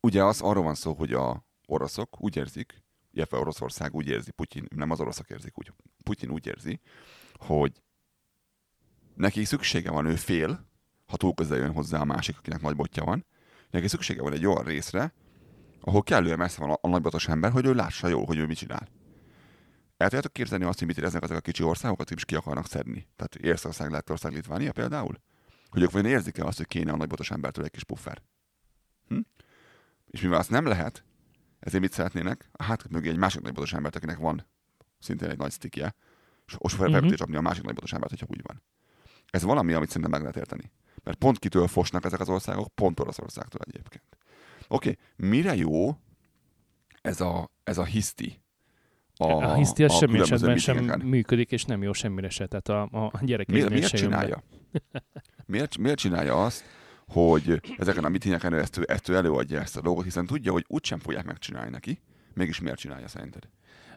[0.00, 2.84] Ugye az arról van szó, hogy a oroszok úgy érzik,
[3.16, 5.72] illetve Oroszország úgy érzi, Putyin, nem az oroszok érzik úgy,
[6.04, 6.80] Putyin úgy érzi,
[7.32, 7.82] hogy
[9.14, 10.68] neki szüksége van, ő fél,
[11.06, 13.26] ha túl közel jön hozzá a másik, akinek nagy botja van,
[13.70, 15.14] neki szüksége van egy olyan részre,
[15.80, 18.56] ahol kellően messze van a, a nagybotos ember, hogy ő lássa jól, hogy ő mit
[18.56, 18.88] csinál.
[19.96, 23.08] El tudjátok képzelni azt, hogy mit éreznek ezek a kicsi országok, is ki akarnak szedni?
[23.16, 25.20] Tehát Észország, Lettország, Litvánia például?
[25.68, 28.22] Hogy ők vajon érzik-e azt, hogy kéne a nagybotos embertől egy kis puffer?
[29.08, 29.18] Hm?
[30.06, 31.04] És mivel azt nem lehet,
[31.66, 32.48] ezért mit szeretnének?
[32.52, 34.46] A hátuk mögé egy másik nagybotos embert, akinek van
[34.98, 35.94] szintén egy nagy stickje,
[36.46, 38.62] és most fel, tudja csapni a másik nagybotos embert, hogyha úgy van.
[39.30, 40.72] Ez valami, amit szerintem meg lehet érteni.
[41.04, 44.04] Mert pont kitől fosnak ezek az országok, pont Oroszországtól egyébként.
[44.68, 45.28] Oké, okay.
[45.28, 45.98] mire jó
[47.02, 48.40] ez a, ez a hiszti?
[49.16, 52.46] A, a hiszti az semmi különböző esetben sem működik, és nem jó semmire se.
[52.46, 53.98] Tehát a, a Miért, gyerekeknél miért be.
[53.98, 54.42] csinálja?
[55.46, 56.64] Miért, miért csinálja azt,
[57.12, 60.64] hogy ezeken a mitingeken ő ezt, ezt ő előadja ezt a dolgot, hiszen tudja, hogy
[60.68, 62.00] úgysem fogják megcsinálni neki.
[62.34, 63.48] Mégis miért csinálja szerinted?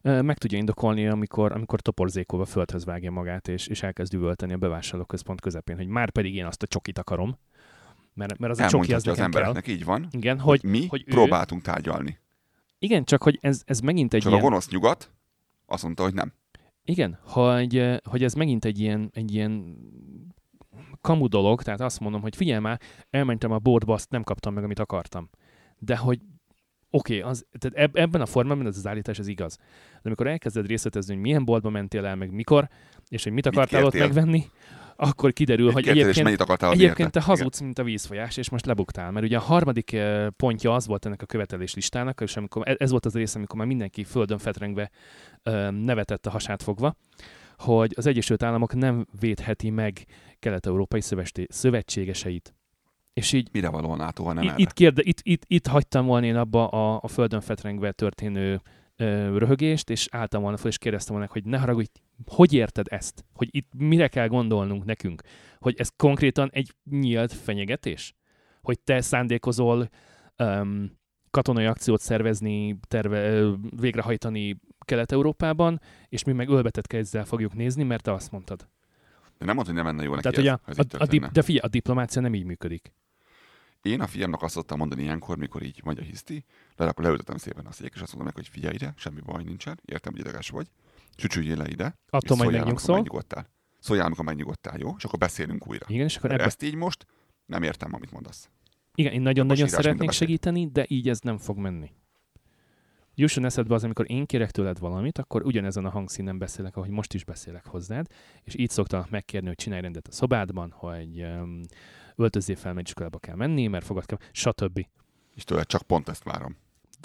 [0.02, 5.41] Meg tudja indokolni, amikor, amikor toporzékolva földhöz vágja magát, és, és elkezd üvölteni a bevásárlóközpont
[5.41, 7.38] közepén, hogy már pedig én azt a csokit akarom.
[8.13, 9.41] Mert, mert az a csoki az az nekem kell.
[9.41, 12.19] embereknek, így van, Igen, hogy, hogy, mi hogy ő- próbáltunk tárgyalni.
[12.80, 14.43] Igen, csak hogy ez, ez megint egy Csak ilyen...
[14.43, 15.12] a gonosz nyugat
[15.65, 16.34] azt mondta, hogy nem.
[16.84, 19.78] Igen, hogy, hogy ez megint egy ilyen, egy ilyen
[21.02, 24.63] kamu dolog, tehát azt mondom, hogy figyelj már, elmentem a boltba, azt nem kaptam meg,
[24.63, 25.30] amit akartam.
[25.78, 26.20] De hogy
[26.89, 29.58] oké, okay, az, tehát eb, ebben a formában ez az állítás ez igaz.
[29.94, 32.70] De amikor elkezded részletezni, hogy milyen boltba mentél el, meg mikor,
[33.08, 34.08] és hogy mit akartál ott kértél?
[34.08, 34.46] megvenni,
[34.96, 39.12] akkor kiderül, Mit hogy kértél, egyébként, egyébként te hazudsz, mint a vízfolyás, és most lebuktál.
[39.12, 42.76] Mert ugye a harmadik eh, pontja az volt ennek a követelés listának, és amikor, e-
[42.80, 44.89] ez volt az rész, amikor már mindenki földön fetrengve
[45.44, 46.96] ö, nevetett a hasát fogva,
[47.60, 50.06] hogy az Egyesült Államok nem védheti meg
[50.39, 51.02] kelet-európai
[51.48, 52.54] szövetségeseit.
[53.13, 54.72] És így Mire való a NATO, ha nem itt, erre?
[54.74, 58.62] kérde, itt, itt, itt hagytam volna én abba a, a földön fetrengve történő
[58.95, 61.89] ö, röhögést, és álltam volna fel, és kérdeztem volna, hogy ne haragudj,
[62.26, 63.26] hogy érted ezt?
[63.34, 65.22] Hogy itt mire kell gondolnunk nekünk?
[65.58, 68.13] Hogy ez konkrétan egy nyílt fenyegetés?
[68.62, 69.89] Hogy te szándékozol
[70.38, 70.98] um,
[71.32, 73.43] katonai akciót szervezni, terve,
[73.80, 78.67] végrehajtani Kelet-Európában, és mi meg ölbetett kézzel fogjuk nézni, mert te azt mondtad.
[79.38, 81.08] De nem mondta, hogy nem lenne jó neki Tehát, hogy a, ez, ez a, a,
[81.08, 82.93] dip, de figyelj, a diplomácia nem így működik.
[83.82, 87.38] Én a fiamnak azt szoktam mondani ilyenkor, mikor így vagy a hiszti, de akkor leültetem
[87.38, 90.21] szépen a szék, és azt mondom neki, hogy figyelj ide, semmi baj nincsen, értem, hogy
[90.21, 90.67] ideges vagy,
[91.15, 93.06] csücsüljél le ide, Attól és majd megnyugszol.
[93.80, 94.93] Szóljál, amikor megnyugodtál, jó?
[94.97, 95.86] És akkor beszélünk újra.
[95.89, 97.06] Igen, és akkor ebbe, ezt így most
[97.45, 98.49] nem értem, amit mondasz.
[98.95, 101.91] Igen, én nagyon-nagyon írás, szeretnék segíteni, de így ez nem fog menni.
[103.19, 107.13] Jusson eszedbe az, amikor én kérek tőled valamit, akkor ugyanezen a hangszínen beszélek, ahogy most
[107.13, 108.08] is beszélek hozzád,
[108.43, 111.62] és így szoktalak megkérni, hogy csinálj rendet a szobádban, hogy um,
[112.15, 114.86] öltözzél fel, mert iskolába kell menni, mert fogad kell, stb.
[115.36, 116.58] És tőled csak pont ezt várom.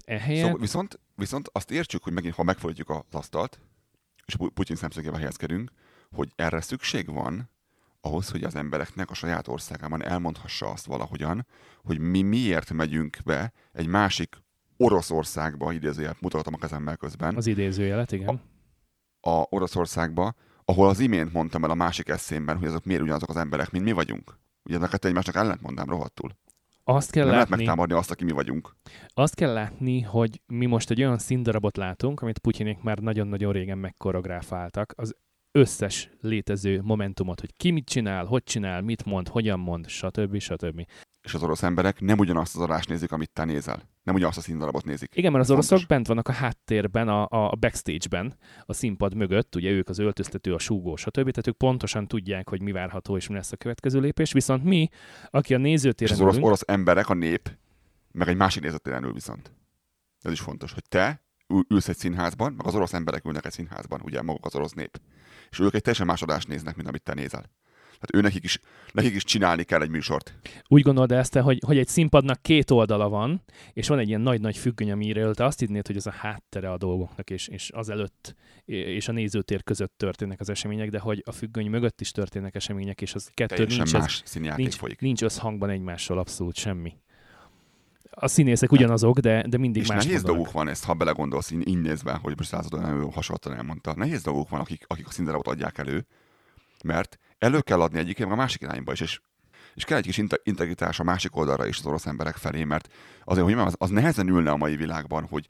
[0.05, 0.45] Ehelyett...
[0.45, 3.61] Szóval viszont, viszont azt értsük, hogy megint, ha megfordítjuk az asztalt,
[4.27, 5.71] és Putyin szemszögébe helyezkedünk,
[6.11, 7.51] hogy erre szükség van
[8.01, 11.47] ahhoz, hogy az embereknek a saját országában elmondhassa azt valahogyan,
[11.83, 14.44] hogy mi miért megyünk be egy másik
[14.85, 17.37] Oroszországba, idézőjelet mutattam a kezemmel közben.
[17.37, 18.41] Az idézőjelet, igen.
[19.21, 23.29] A, a Oroszországba, ahol az imént mondtam el a másik eszémben, hogy azok miért ugyanazok
[23.29, 24.39] az emberek, mint mi vagyunk.
[24.65, 26.37] Ugye ezeket egymásnak ellentmondám rohadtul.
[26.85, 28.77] Azt kell Nem lehet látni, megtámadni azt, aki mi vagyunk.
[29.15, 33.79] azt kell látni, hogy mi most egy olyan színdarabot látunk, amit Putyinék már nagyon-nagyon régen
[33.79, 34.93] megkoreográfáltak.
[34.97, 35.17] Az
[35.59, 40.39] összes létező momentumot, hogy ki mit csinál, hogy csinál, mit mond, hogyan mond, stb.
[40.39, 40.87] stb.
[41.23, 43.83] És az orosz emberek nem ugyanazt az adást nézik, amit te nézel.
[44.03, 45.15] Nem ugyanazt a színdarabot nézik.
[45.15, 45.71] Igen, mert az Fontos.
[45.71, 50.55] oroszok bent vannak a háttérben, a, a backstage-ben, a színpad mögött, ugye ők az öltöztető,
[50.55, 51.13] a súgó, stb.
[51.13, 54.89] Tehát ők pontosan tudják, hogy mi várható és mi lesz a következő lépés, viszont mi,
[55.31, 57.57] aki a És nézőtéren az orosz, ülünk, orosz emberek, a nép,
[58.13, 59.53] meg egy másik nézőtéren ül viszont.
[60.23, 63.53] Ez is fontos, hogy te ül- ülsz egy színházban, meg az orosz emberek ülnek egy
[63.53, 65.01] színházban, ugye maguk az orosz nép.
[65.51, 67.51] És ők egy teljesen más adást néznek, mint amit te nézel.
[68.05, 68.61] Tehát ő nekik is,
[68.93, 70.35] nekik is csinálni kell egy műsort.
[70.69, 74.57] úgy gondolod ezt, hogy, hogy egy színpadnak két oldala van, és van egy ilyen nagy-nagy
[74.57, 78.35] függöny, amiről te azt hinnéd, hogy ez a háttere a dolgoknak, és, és az előtt
[78.65, 83.01] és a nézőtér között történnek az események, de hogy a függöny mögött is történnek események,
[83.01, 85.01] és az kettő Teljesen nincs, más ez, nincs, folyik.
[85.01, 86.93] nincs összhangban egymással abszolút semmi.
[88.15, 90.37] A színészek ugyanazok, de, de mindig És más nehéz mondanak.
[90.37, 93.95] dolguk van ezt, ha belegondolsz így, így nézve, hogy most századon hasonlóan elmondta.
[93.97, 96.07] Nehéz dolguk van, akik, akik a színdarabot adják elő,
[96.85, 99.21] mert elő kell adni egyik meg a másik irányba is, és,
[99.75, 102.89] és kell egy kis inte- integritás a másik oldalra is az orosz emberek felé, mert
[103.25, 105.47] azért, hogy az, az nehezen ülne a mai világban, hogy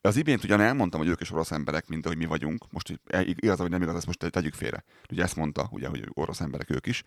[0.00, 3.00] az imént ugyan elmondtam, hogy ők is orosz emberek, mint ahogy mi vagyunk, most hogy
[3.06, 4.84] e- igaz, vagy nem igaz, ezt most tegyük félre.
[5.10, 7.04] Ugye ezt mondta, ugye, hogy orosz emberek ők is.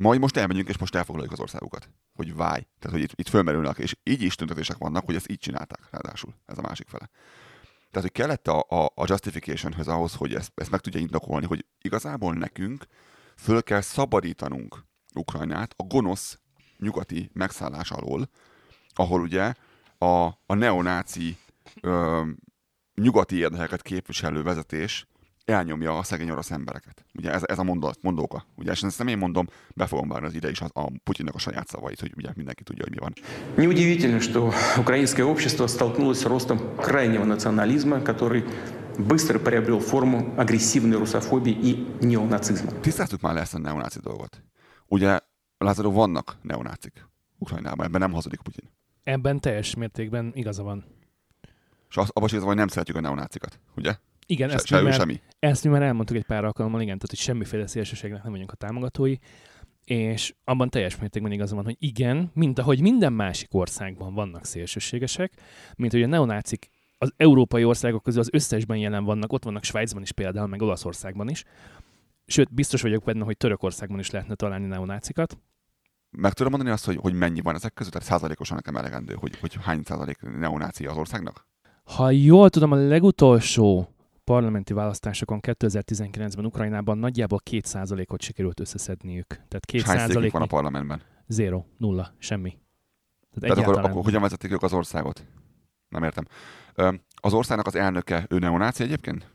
[0.00, 1.90] Majd most elmegyünk, és most elfoglaljuk az országukat.
[2.14, 2.66] Hogy váj.
[2.78, 6.34] Tehát, hogy itt, itt fölmerülnek, és így is tüntetések vannak, hogy ezt így csinálták, ráadásul.
[6.46, 7.10] Ez a másik fele.
[7.90, 11.66] Tehát, hogy kellett a, a, a justificationhöz ahhoz, hogy ezt, ezt meg tudja indokolni, hogy
[11.80, 12.86] igazából nekünk
[13.36, 14.84] föl kell szabadítanunk
[15.14, 16.38] Ukrajnát a gonosz
[16.78, 18.30] nyugati megszállás alól,
[18.94, 19.54] ahol ugye
[19.98, 21.36] a, a neonáci
[21.80, 22.22] ö,
[22.94, 25.06] nyugati érdekeket képviselő vezetés
[25.47, 27.05] elnyomja a szegény orosz embereket.
[27.13, 28.45] Ugye ez, ez a mondat, mondóka.
[28.55, 31.35] Ugye, és ezt nem én mondom, be fogom várni az ide is a, a Putyinnak
[31.35, 33.13] a saját szavait, hogy ugye mindenki tudja, hogy mi van.
[33.55, 38.43] Неудивительно, что украинское общество столкнулось с ростом крайнего национализма, который
[38.97, 42.71] быстро приобрел форму агрессивной русофобии и неонацизма.
[42.81, 44.43] Tisztáztuk már le ezt a neonáci dolgot.
[44.87, 45.19] Ugye,
[45.57, 48.69] Lázaro, vannak neonácik Ukrajnában, ebben nem hazudik Putyin.
[49.03, 50.85] Ebben teljes mértékben igaza van.
[51.89, 53.95] És az, abban is igaza van, hogy nem szeretjük a neonácikat, ugye?
[54.30, 55.20] Igen, Se, ezt, se mi már, semmi.
[55.38, 58.54] ezt mi már elmondtuk egy pár alkalommal, igen, tehát hogy semmiféle szélsőségnek nem vagyunk a
[58.56, 59.16] támogatói,
[59.84, 65.32] és abban teljes mértékben igaza van, hogy igen, mint ahogy minden másik országban vannak szélsőségesek,
[65.76, 70.02] mint hogy a neonácik az európai országok közül az összesben jelen vannak, ott vannak Svájcban
[70.02, 71.44] is például, meg Olaszországban is,
[72.26, 75.38] sőt, biztos vagyok benne, hogy Törökországban is lehetne találni neonácikat.
[76.10, 77.92] Meg tudom mondani azt, hogy, hogy mennyi van ezek között?
[77.92, 81.46] Tehát százalékosan nekem elegendő, hogy, hogy hány százalék neonácia az országnak?
[81.84, 83.92] Ha jól tudom, a legutolsó
[84.28, 89.26] parlamenti választásokon 2019-ben Ukrajnában nagyjából 2%-ot sikerült összeszedniük.
[89.26, 91.02] Tehát És hány székük 2% van a parlamentben?
[91.26, 92.58] Zero, nulla, semmi.
[93.34, 95.24] Tehát Tehát akkor, akkor hogyan vezetik ők az országot?
[95.88, 96.24] Nem értem.
[97.14, 99.30] Az országnak az elnöke, ő neonáci egyébként?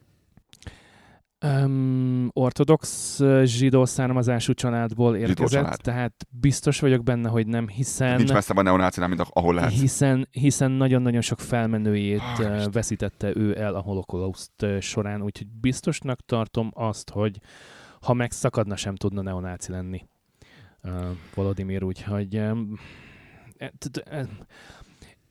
[1.46, 5.82] Um, ortodox zsidó származású családból érkezett, család.
[5.82, 9.72] tehát biztos vagyok benne, hogy nem, hiszen Nincs messze van neonácinál, mint ahol lehet.
[9.72, 16.72] hiszen, hiszen nagyon-nagyon sok felmenőjét Ah, veszítette ő el a holokauszt során, úgyhogy biztosnak tartom
[16.74, 17.40] azt, hogy
[18.02, 20.06] ha megszakadna, sem tudna neonáci lenni
[20.84, 20.92] uh,
[21.34, 22.80] Volodymyr, úgyhogy um,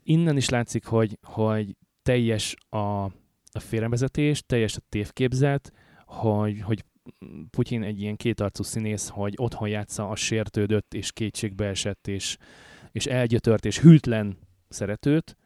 [0.03, 3.05] innen is látszik, hogy, hogy teljes a,
[3.53, 5.73] a félrevezetés, teljes a tévképzet,
[6.13, 6.85] hogy, hogy
[7.51, 12.37] Putyin egy ilyen kétarcú színész, hogy otthon játsza a sértődött és kétségbe esett és,
[12.93, 15.37] és elgyötört és hűtlen szeretőt,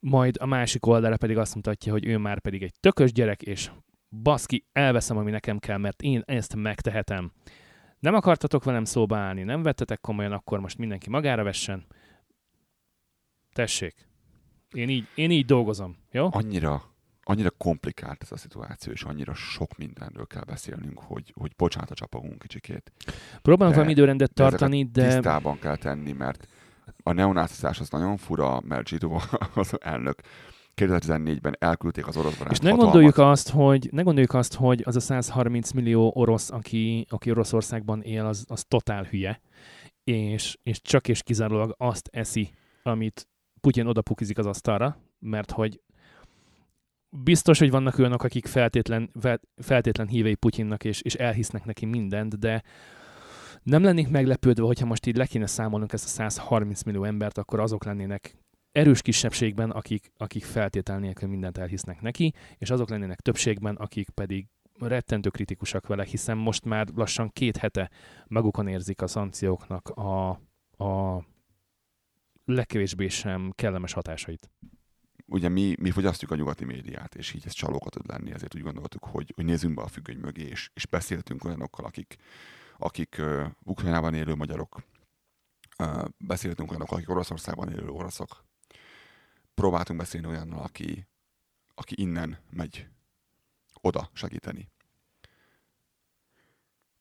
[0.00, 3.70] majd a másik oldalra pedig azt mutatja, hogy ő már pedig egy tökös gyerek, és
[4.22, 7.32] baszki, elveszem, ami nekem kell, mert én ezt megtehetem.
[7.98, 11.86] Nem akartatok velem szóba állni, nem vettetek komolyan, akkor most mindenki magára vessen.
[13.52, 14.08] Tessék.
[14.72, 16.28] Én így, én így dolgozom, jó?
[16.30, 16.89] Annyira,
[17.22, 22.38] annyira komplikált ez a szituáció, és annyira sok mindenről kell beszélnünk, hogy, hogy bocsánat, csapogunk
[22.38, 22.92] kicsikét.
[23.42, 25.08] Próbálunk valami időrendet tartani, de...
[25.08, 26.46] Tisztában kell tenni, mert
[27.02, 29.20] a neonácizás az nagyon fura, mert Zsidó
[29.54, 30.20] az elnök
[30.76, 32.92] 2014-ben elküldték az orosz barát És ne hatalmat.
[32.92, 38.02] gondoljuk, azt, hogy, ne gondoljuk azt, hogy az a 130 millió orosz, aki, aki Oroszországban
[38.02, 39.40] él, az, az totál hülye,
[40.04, 42.50] és, és csak és kizárólag azt eszi,
[42.82, 43.28] amit
[43.60, 45.80] Putyin odapukizik az asztalra, mert hogy
[47.10, 49.10] biztos, hogy vannak olyanok, akik feltétlen,
[49.56, 52.62] feltétlen hívei Putyinnak, és, és elhisznek neki mindent, de
[53.62, 57.60] nem lennék meglepődve, hogyha most így le kéne számolnunk ezt a 130 millió embert, akkor
[57.60, 58.36] azok lennének
[58.72, 64.46] erős kisebbségben, akik, akik feltétel nélkül mindent elhisznek neki, és azok lennének többségben, akik pedig
[64.78, 67.90] rettentő kritikusak vele, hiszen most már lassan két hete
[68.26, 70.28] magukon érzik a szankcióknak a,
[70.84, 71.24] a
[72.44, 74.50] legkevésbé sem kellemes hatásait.
[75.32, 78.62] Ugye mi, mi fogyasztjuk a nyugati médiát, és így ez csalókat tud lenni, ezért úgy
[78.62, 82.16] gondoltuk, hogy, hogy nézzünk be a függöny mögé, és, és beszéltünk olyanokkal, akik,
[82.78, 84.82] akik uh, Ukrajnában élő magyarok,
[85.78, 88.44] uh, beszéltünk olyanokkal, akik Oroszországban élő oroszok,
[89.54, 91.06] próbáltunk beszélni olyannal, aki,
[91.74, 92.88] aki innen megy
[93.80, 94.68] oda segíteni.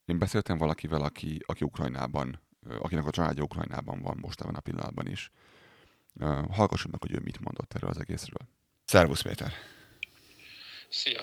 [0.06, 2.40] Én beszéltem valakivel, aki, aki Ukrajnában,
[2.80, 5.32] akinek a családja Ukrajnában van most ebben a pillanatban is.
[6.52, 8.48] Hallgassuk meg, hogy ő mit mondott erről az egészről.
[8.86, 9.54] Szervusz Péter!
[10.90, 11.22] Szia!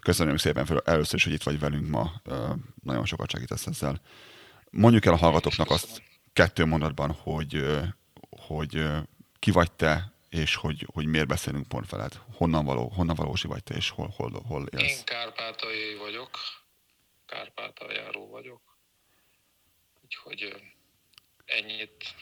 [0.00, 2.12] Köszönöm szépen fel először is, hogy itt vagy velünk ma.
[2.82, 4.00] Nagyon sokat segítesz ezzel.
[4.70, 7.80] Mondjuk el a hallgatóknak azt kettő mondatban, hogy,
[8.30, 8.84] hogy
[9.38, 12.20] ki vagy te, és hogy, hogy miért beszélünk pont veled.
[12.34, 14.98] Honnan, való, honnan valósi vagy te, és hol, hol, hol élsz?
[14.98, 16.30] Én kárpátaljai vagyok.
[17.26, 18.78] Kárpátaljáró vagyok.
[20.02, 20.62] Úgyhogy
[21.44, 22.14] ennyit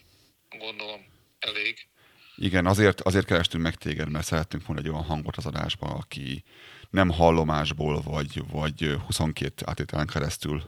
[0.59, 1.07] gondolom
[1.41, 1.89] elég.
[2.37, 6.45] Igen, azért, azért kerestünk meg téged, mert szerettünk volna egy olyan hangot az adásban, aki
[6.91, 10.63] nem hallomásból, vagy, vagy 22 átételen keresztül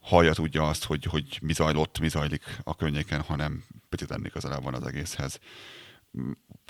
[0.00, 4.62] hallja tudja azt, hogy, hogy mi zajlott, mi zajlik a környéken, hanem picit ennél közelebb
[4.62, 5.40] van az egészhez.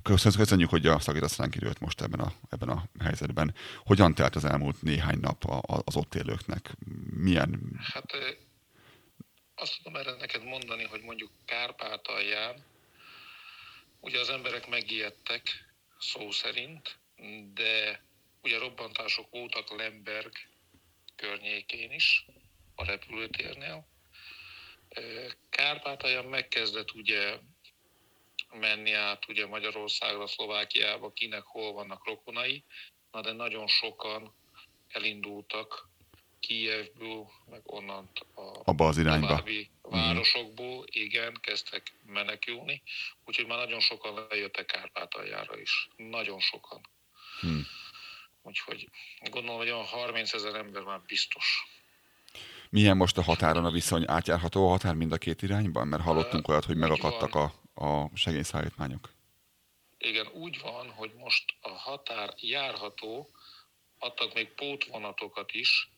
[0.03, 3.55] Köszönjük, hogy a szakítasz ránk időt most ebben a, ebben a helyzetben.
[3.85, 5.45] Hogyan telt az elmúlt néhány nap
[5.85, 6.77] az ott élőknek?
[7.11, 7.81] Milyen...
[7.93, 8.13] Hát
[9.55, 12.65] azt tudom erre neked mondani, hogy mondjuk Kárpátalján
[14.07, 15.43] ugye az emberek megijedtek
[15.99, 16.99] szó szerint,
[17.55, 18.05] de
[18.43, 20.33] ugye robbantások voltak Lemberg
[21.17, 22.27] környékén is,
[22.75, 23.87] a repülőtérnél.
[25.51, 27.39] Kárpátalján megkezdett ugye
[28.53, 32.65] menni át ugye Magyarországra, Szlovákiába, kinek hol vannak rokonai,
[33.11, 34.35] na de nagyon sokan
[34.89, 35.89] elindultak
[36.41, 39.27] Kijevből, meg onnan a Abba az irányba.
[39.27, 42.83] további városokból, igen, kezdtek menekülni,
[43.25, 45.89] úgyhogy már nagyon sokan lejöttek Kárpátaljára is.
[45.97, 46.81] Nagyon sokan.
[47.41, 47.67] Hmm.
[48.43, 48.89] Úgyhogy
[49.31, 51.67] gondolom, hogy olyan 30 ezer ember már biztos.
[52.71, 54.05] Milyen most a határon a viszony?
[54.07, 55.89] Átjárható a határ mind a két irányban?
[55.89, 59.11] Mert hallottunk olyat, hogy megakadtak a, a segélyszállítmányok.
[59.99, 63.31] Igen, úgy van, hogy most a határ járható,
[63.99, 65.91] adtak még pótvonatokat is,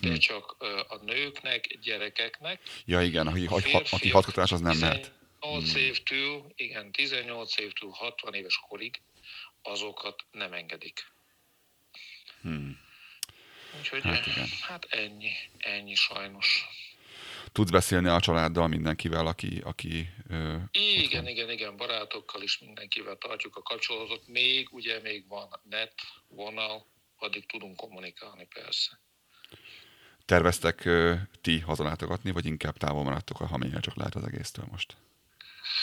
[0.00, 0.18] de hmm.
[0.18, 0.56] csak
[0.88, 2.62] a nőknek, gyerekeknek.
[2.84, 3.46] Ja igen, aki,
[3.90, 5.12] aki hatkötás, az nem lehet.
[5.40, 5.82] 18 hmm.
[5.82, 9.02] évtől, igen, 18 évtől 60 éves korig
[9.62, 11.12] azokat nem engedik.
[12.40, 12.78] Hmm.
[13.78, 14.48] Úgyhogy hát, igen.
[14.60, 16.68] hát ennyi, ennyi sajnos.
[17.52, 19.60] Tudsz beszélni a családdal, mindenkivel, aki...
[19.64, 24.26] aki ö, igen, igen, igen, barátokkal is mindenkivel tartjuk a kapcsolatot.
[24.26, 25.94] Még, ugye még van net,
[26.28, 29.00] vonal, addig tudunk kommunikálni persze.
[30.24, 30.88] Terveztek
[31.40, 34.96] ti hazalátogatni, vagy inkább távol maradtok, ha mennyire csak lehet az egésztől most?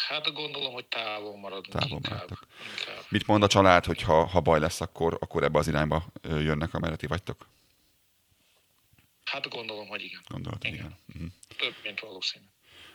[0.08, 2.48] Hát gondolom, hogy távol maradunk távol inkább, maradtok.
[2.80, 3.04] inkább.
[3.10, 6.74] Mit mond a család, hogy ha, ha baj lesz, akkor, akkor ebbe az irányba jönnek,
[6.74, 7.48] amerre ti vagytok?
[9.26, 10.22] Hát gondolom, hogy igen.
[10.28, 10.74] Gondolod, igen.
[10.76, 10.98] igen.
[11.14, 11.32] Uh-huh.
[11.58, 12.46] Több, mint valószínű.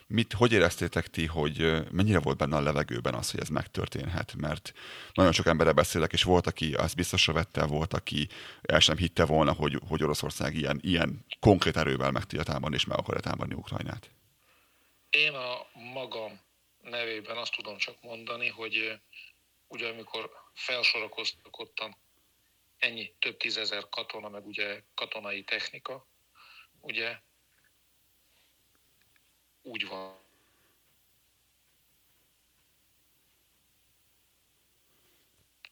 [0.08, 4.34] Mit, hogy éreztétek ti, hogy mennyire volt benne a levegőben az, hogy ez megtörténhet?
[4.34, 4.72] Mert
[5.12, 8.28] nagyon sok emberre beszélek, és volt, aki azt biztosra vette, volt, aki
[8.62, 12.84] el sem hitte volna, hogy, hogy Oroszország ilyen, ilyen konkrét erővel meg tudja támadni, és
[12.84, 14.10] meg akarja támadni Ukrajnát.
[15.10, 16.40] Én a magam
[16.82, 19.00] nevében azt tudom csak mondani, hogy
[19.68, 21.96] ugye amikor felsorakoztak ottan
[22.78, 26.06] ennyi több tízezer katona, meg ugye katonai technika,
[26.80, 27.18] ugye
[29.66, 30.24] úgy van.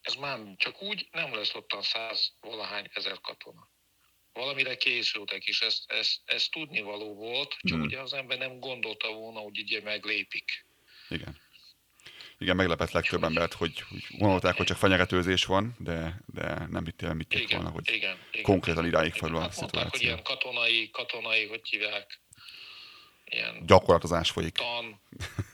[0.01, 3.69] Ez már csak úgy nem lesz ottan száz valahány ezer katona.
[4.33, 7.83] Valamire készültek, és ezt, ezt, ezt tudnivaló volt, csak hmm.
[7.83, 10.67] ugye az ember nem gondolta volna, hogy ugye meglépik.
[11.09, 11.43] Igen.
[12.39, 17.13] Igen, meglepett legtöbb embert, hogy, hogy gondolták, hogy csak fenyegetőzés van, de, de nem vittél,
[17.13, 19.81] mit tett volna, hogy igen, konkrétan iráig fordul hát a szituáció.
[19.81, 22.21] Mondták, hogy ilyen katonai, katonai, hogy hívják,
[23.25, 24.55] ilyen gyakorlatozás folyik.
[24.55, 25.01] Tan,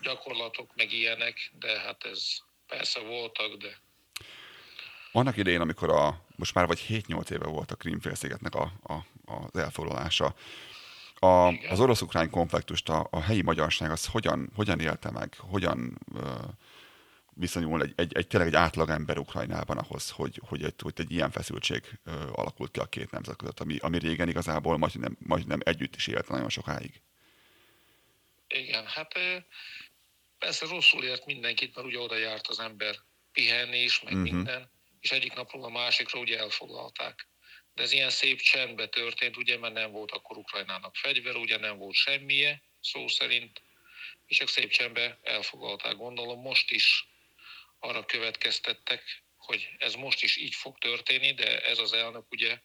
[0.02, 2.22] gyakorlatok, meg ilyenek, de hát ez
[2.66, 3.78] persze voltak, de...
[5.12, 8.94] Annak idején, amikor a, most már vagy 7-8 éve volt a Krímfélszigetnek a, a,
[9.24, 10.34] az elfoglalása,
[11.14, 16.22] a, az orosz-ukrán konfliktust a, a helyi magyarság az hogyan, hogyan élte meg, hogyan uh,
[17.40, 21.12] viszonyul egy, egy, egy tényleg egy átlag ember Ukrajnában ahhoz, hogy, hogy, egy, hogy egy
[21.12, 25.60] ilyen feszültség ö, alakult ki a két nemzet között, ami, ami régen igazából majdnem, majdnem
[25.62, 27.02] együtt is élt nagyon sokáig.
[28.54, 29.18] Igen, hát
[30.38, 32.96] persze rosszul ért mindenkit, mert ugye oda járt az ember
[33.32, 34.30] pihenni is, meg uh-huh.
[34.30, 34.70] minden,
[35.00, 37.28] és egyik napról a másikra ugye elfoglalták.
[37.74, 41.78] De ez ilyen szép csendbe történt, ugye, mert nem volt akkor Ukrajnának fegyver, ugye nem
[41.78, 43.62] volt semmije, szó szerint,
[44.26, 45.96] és csak szép csendbe elfoglalták.
[45.96, 47.08] Gondolom most is
[47.78, 52.60] arra következtettek, hogy ez most is így fog történni, de ez az elnök ugye,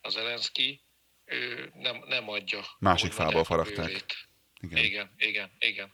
[0.00, 0.82] az Zelenszky,
[1.24, 2.64] ő nem, nem adja.
[2.78, 4.27] Másik fából faragták.
[4.60, 4.84] Igen.
[4.84, 5.92] Igen, igen, igen.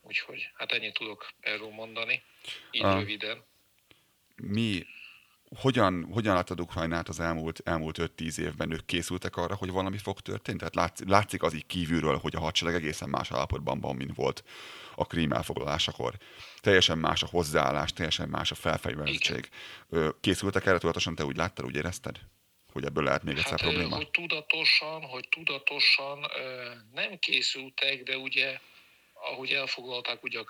[0.00, 2.22] Úgyhogy hát ennyit tudok erről mondani,
[2.70, 2.98] így Ah.
[2.98, 3.42] röviden.
[4.36, 4.86] Mi,
[5.56, 8.70] hogyan, hogyan láttad Ukrajnát az elmúlt, elmúlt 5-10 évben?
[8.72, 10.58] Ők készültek arra, hogy valami fog történni?
[10.58, 14.44] Tehát látszik, látszik az így kívülről, hogy a hadsereg egészen más állapotban van, mint volt
[14.94, 16.14] a krím elfoglalásakor.
[16.60, 19.48] Teljesen más a hozzáállás, teljesen más a felfegyverettség.
[19.88, 22.20] Ö, Készültek erre tudatosan, te úgy láttad, úgy érezted?
[22.74, 23.96] Hogy ebből lehet még egyszer Hát, probléma?
[23.96, 26.26] hogy tudatosan, hogy tudatosan
[26.92, 28.58] nem készültek, de ugye,
[29.12, 30.46] ahogy elfoglalták ugye a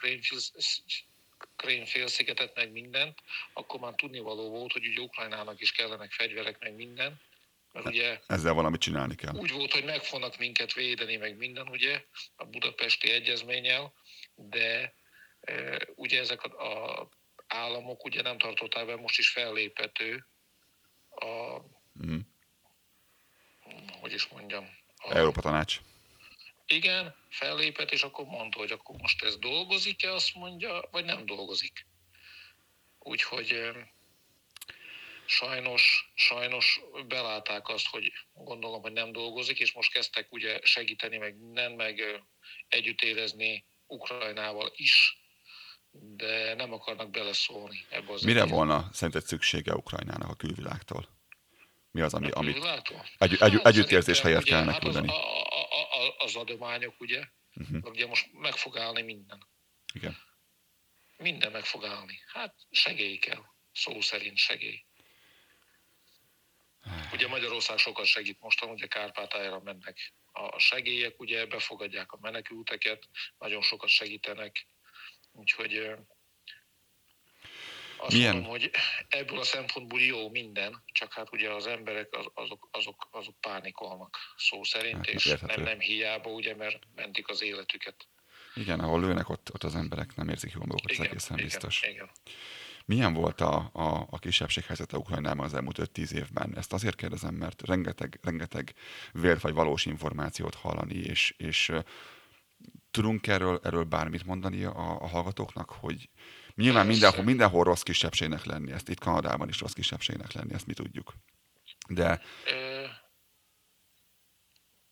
[1.56, 3.18] Krémfélszigetet, meg mindent,
[3.52, 7.20] akkor már tudnivaló volt, hogy ugye Ukrajnának is kellenek fegyverek, meg minden,
[7.72, 9.34] mert ugye Ezzel valamit csinálni kell.
[9.34, 12.04] úgy volt, hogy meg fognak minket védeni, meg minden, ugye,
[12.36, 13.92] a budapesti egyezménnyel,
[14.34, 14.94] de
[15.40, 17.08] e, ugye ezek a, a
[17.46, 20.26] államok ugye nem tartották be, most is fellépett ő
[21.10, 21.60] a,
[21.94, 22.18] Mhm.
[24.00, 24.68] hogy is mondjam,
[25.08, 25.80] Európa Tanács.
[26.66, 31.86] igen, fellépett, és akkor mondta, hogy akkor most ez dolgozik-e, azt mondja, vagy nem dolgozik.
[32.98, 33.70] Úgyhogy
[35.26, 41.38] sajnos, sajnos belátták azt, hogy gondolom, hogy nem dolgozik, és most kezdtek ugye segíteni, meg
[41.38, 42.22] minden, meg
[42.68, 45.18] együtt érezni Ukrajnával is,
[45.90, 48.56] de nem akarnak beleszólni ebbe az Mire egészbe.
[48.56, 51.08] volna szerinted szüksége Ukrajnának a külvilágtól?
[51.94, 52.64] Mi az, ami, amit
[53.18, 55.08] egy, egy, együttérzés helyett kellene hát az, küldeni?
[55.08, 57.24] a, a, a, az adományok, ugye?
[57.52, 57.76] Mhm.
[57.82, 59.46] Ugye most meg fog állni minden.
[59.92, 60.16] Igen.
[61.16, 62.18] Minden meg fog állni.
[62.26, 63.42] Hát segély kell.
[63.72, 64.84] Szó szerint segély.
[67.12, 73.62] Ugye Magyarország sokat segít mostan, ugye Kárpátájára mennek a segélyek, ugye befogadják a menekülteket, nagyon
[73.62, 74.66] sokat segítenek.
[75.32, 75.90] Úgyhogy
[77.96, 78.70] azt Milyen- mondom, hogy
[79.08, 84.16] ebből a szempontból jó minden, csak hát ugye az emberek az- azok, azok, azok pánikolnak
[84.36, 85.54] szó szerint, Hát, és érthető.
[85.54, 88.08] nem, nem hiába, ugye, mert mentik az életüket.
[88.54, 91.82] Igen, ahol lőnek, ott, ott az emberek nem érzik jól ez Igen, egészen igen, biztos.
[91.82, 92.10] igen.
[92.86, 96.56] Milyen volt a, a, a kisebbség helyzete Ukrajnában az elmúlt 5-10 évben?
[96.56, 98.74] Ezt azért kérdezem, mert rengeteg, rengeteg
[99.12, 101.72] vélt vagy valós információt hallani, és, és
[102.90, 106.08] tudunk erről, erről bármit mondani a, a hallgatóknak, hogy
[106.54, 110.72] nyilván mindenhol, mindenhol rossz kisebbségnek lenni, ezt itt Kanadában is rossz kisebbségnek lenni, ezt mi
[110.72, 111.14] tudjuk.
[111.88, 112.86] De Ö,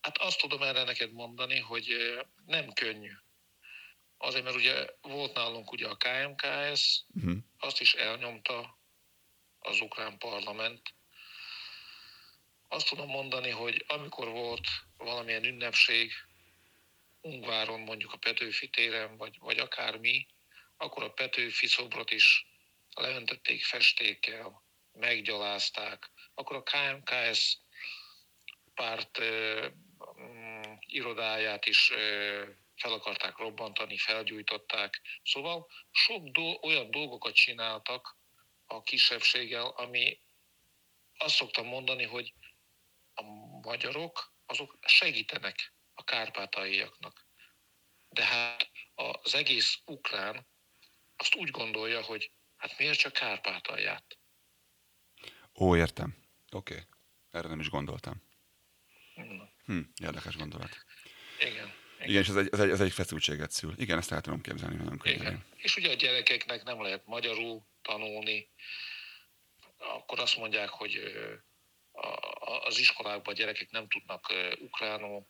[0.03, 1.87] Hát azt tudom erre neked mondani, hogy
[2.45, 3.11] nem könnyű.
[4.17, 7.37] Azért, mert ugye volt nálunk ugye a KMKS, uh-huh.
[7.59, 8.79] azt is elnyomta
[9.59, 10.81] az ukrán parlament.
[12.67, 16.11] Azt tudom mondani, hogy amikor volt valamilyen ünnepség,
[17.21, 20.27] Ungváron mondjuk a Petőfi téren, vagy, vagy akármi,
[20.77, 22.47] akkor a Petőfi szobrot is
[22.95, 26.11] leöntötték festékkel, meggyalázták.
[26.33, 27.57] Akkor a KMKS
[28.73, 29.67] párt ö,
[30.19, 32.43] mm, irodáját is ö,
[32.75, 35.01] fel akarták robbantani, felgyújtották.
[35.23, 38.17] Szóval sok do- olyan dolgokat csináltak
[38.65, 40.21] a kisebbséggel, ami
[41.17, 42.33] azt szoktam mondani, hogy
[43.13, 43.23] a
[43.61, 47.27] magyarok azok segítenek a kárpátaiaknak.
[48.09, 50.47] De hát az egész ukrán
[51.15, 54.17] azt úgy gondolja, hogy hát miért csak Kárpátalját?
[55.55, 56.15] Ó, értem.
[56.51, 56.73] Oké.
[56.73, 56.85] Okay.
[57.31, 58.23] Erre nem is gondoltam.
[59.65, 60.85] Hm, érdekes gondolat.
[61.39, 61.73] Igen.
[62.05, 63.73] Igen, és ez egy, ez, egy, ez egy feszültséget szül.
[63.77, 65.19] Igen, ezt el tudom képzelni nagyon könnyen.
[65.19, 65.45] Igen.
[65.55, 68.49] És ugye a gyerekeknek nem lehet magyarul tanulni,
[69.77, 71.13] akkor azt mondják, hogy
[72.63, 75.27] az iskolákban a gyerekek nem tudnak ukránul.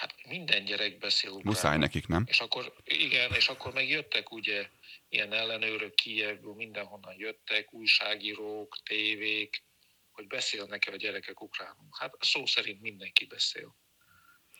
[0.00, 1.52] Hát minden gyerek beszél ukránul.
[1.52, 2.24] Muszáj nekik, nem?
[2.26, 4.70] És akkor, igen, és akkor meg jöttek ugye
[5.08, 9.64] ilyen ellenőrök Kijevből, mindenhonnan jöttek, újságírók, tévék,
[10.10, 11.88] hogy beszélnek-e a gyerekek ukránul.
[11.98, 13.76] Hát szó szerint mindenki beszél.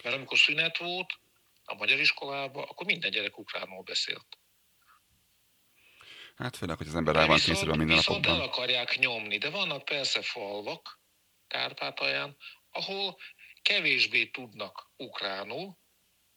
[0.03, 1.11] Mert amikor szünet volt
[1.64, 4.38] a magyar iskolában, akkor minden gyerek ukránul beszélt.
[6.34, 8.53] Hát főleg, hogy az ember rá van kényszerülve minden viszont el napokban.
[8.53, 11.01] akarják nyomni, de vannak persze falvak
[11.47, 12.36] Kárpátalján,
[12.70, 13.18] ahol
[13.63, 15.79] kevésbé tudnak ukránul,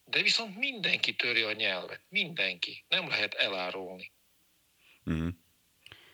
[0.04, 2.04] de viszont mindenki töri a nyelvet.
[2.08, 2.84] Mindenki.
[2.88, 4.12] Nem lehet elárulni.
[5.04, 5.32] Uh-huh.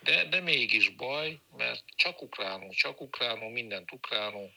[0.03, 4.51] De, de mégis baj, mert csak ukránul, csak ukránul, mindent ukránul.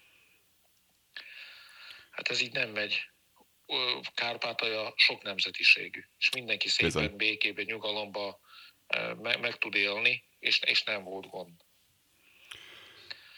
[2.12, 3.12] Hát ez így nem megy.
[4.14, 7.16] Kárpátalja sok nemzetiségű, és mindenki szépen Bizony.
[7.16, 8.40] békében, nyugalomba
[9.22, 11.62] meg, meg tud élni, és, és nem volt gond.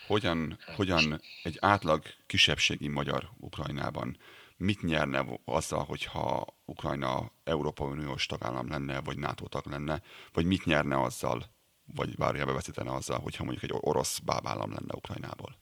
[0.08, 4.18] Hogyan, hogyan egy átlag kisebbségi magyar Ukrajnában
[4.58, 10.02] mit nyerne azzal, hogyha Ukrajna Európa Uniós tagállam lenne, vagy NATO tag lenne,
[10.34, 11.46] vagy mit nyerne azzal,
[11.86, 15.58] vagy bárjába veszítene azzal, hogyha mondjuk egy orosz bábállam lenne Ukrajnából?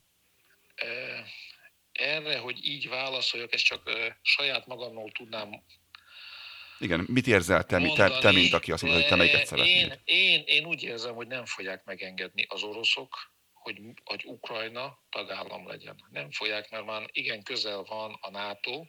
[1.92, 3.90] Erre, hogy így válaszoljak, ezt csak
[4.22, 5.64] saját magamról tudnám
[6.80, 9.46] Igen, mit érzel te, mi- te, te mondani, mint aki azt mondod, hogy te melyiket
[9.46, 10.00] szeretnéd?
[10.06, 13.33] Én, én, én úgy érzem, hogy nem fogják megengedni az oroszok,
[13.64, 16.08] hogy, hogy Ukrajna tagállam legyen.
[16.12, 18.86] Nem fogják, mert már igen közel van a NATO,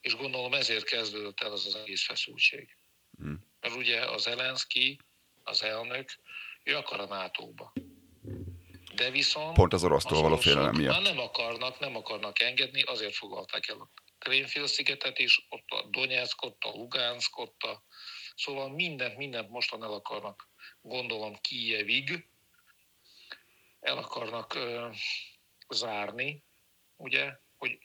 [0.00, 2.76] és gondolom ezért kezdődött el az az egész feszültség.
[3.18, 3.34] Hm.
[3.60, 4.98] Mert ugye az Zelenszky,
[5.42, 6.10] az elnök,
[6.64, 7.72] ő akar a NATO-ba.
[8.94, 9.54] De viszont...
[9.54, 10.92] Pont az orosztól való félelem miatt.
[10.92, 16.42] Már nem akarnak, nem akarnak engedni, azért foglalták el a Krémfél-szigetet is, ott a Donetsk,
[16.42, 17.82] ott a Lugansk, ott a...
[18.34, 20.48] Szóval mindent, mindent mostan el akarnak,
[20.80, 22.29] gondolom, Kijevig,
[23.80, 24.58] el akarnak
[25.68, 26.44] zárni,
[26.96, 27.78] ugye, hogy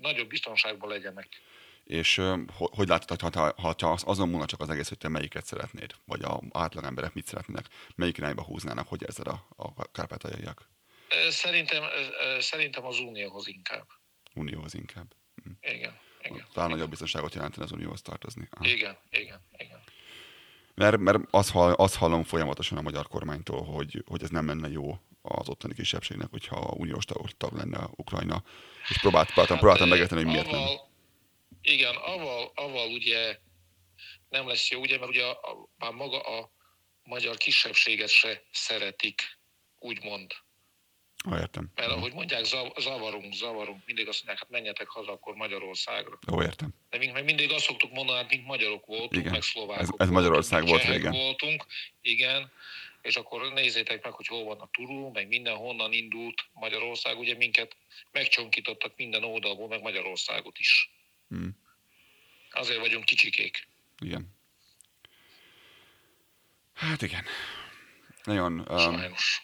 [0.00, 1.28] nagyobb biztonságban legyenek.
[1.84, 2.22] És
[2.54, 5.44] hogy látod, ha, ha, ha, ha az- azon múlna csak az egész, hogy te melyiket
[5.44, 10.68] szeretnéd, vagy a átlag emberek mit szeretnének, melyik irányba húznának, hogy érzed a, a kárpátaljaiak
[11.28, 11.82] Szerintem,
[12.38, 13.86] szerintem az Unióhoz inkább.
[14.34, 15.14] unióhoz inkább?
[15.60, 16.46] Igen, igen.
[16.52, 18.48] Talán nagyobb biztonságot jelentene az unióhoz tartozni.
[18.50, 18.66] Aha.
[18.70, 19.82] Igen, igen, igen.
[20.78, 24.68] Mert, mert azt, hall, azt hallom folyamatosan a magyar kormánytól, hogy, hogy ez nem lenne
[24.68, 28.42] jó az ottani kisebbségnek, hogyha uniós tag, tag lenne Ukrajna.
[28.88, 30.60] És próbált, próbáltam, próbáltam ö, megérteni, hogy miért nem.
[30.60, 30.90] avval,
[31.62, 33.38] Igen, avval, avval ugye
[34.28, 36.50] nem lesz jó, ugye, mert ugye a, a, már maga a
[37.02, 39.22] magyar kisebbséget se szeretik,
[39.78, 40.32] úgymond.
[41.24, 41.70] Ah, értem.
[41.74, 46.18] Mert ahogy mondják, zav- zavarunk, zavarunk, mindig azt mondják, hát menjetek haza akkor Magyarországra.
[46.32, 46.74] Ó, értem.
[46.90, 49.32] De mink meg mindig azt szoktuk mondani, hát mink magyarok voltunk, Igen.
[49.32, 51.12] meg szlovákok Ez- ez voltunk, Magyarország meg volt régen.
[51.12, 51.64] voltunk,
[52.00, 52.50] igen,
[53.02, 57.36] és akkor nézzétek meg, hogy hol van a Turul, meg minden honnan indult Magyarország, ugye
[57.36, 57.76] minket
[58.12, 60.90] megcsonkítottak minden oldalból, meg Magyarországot is.
[61.28, 61.48] Hm.
[62.50, 63.68] Azért vagyunk kicsikék.
[63.98, 64.36] Igen.
[66.74, 67.24] Hát igen.
[68.24, 69.42] Nagyon, um, Sajnos.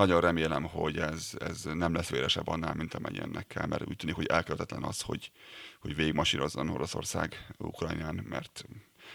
[0.00, 4.14] Nagyon remélem, hogy ez, ez nem lesz véresebb annál, mint amennyien kell, mert úgy tűnik,
[4.14, 5.30] hogy elkerülhetetlen az, hogy,
[5.80, 8.64] hogy végigmasírozzon Oroszország Ukrajnán, mert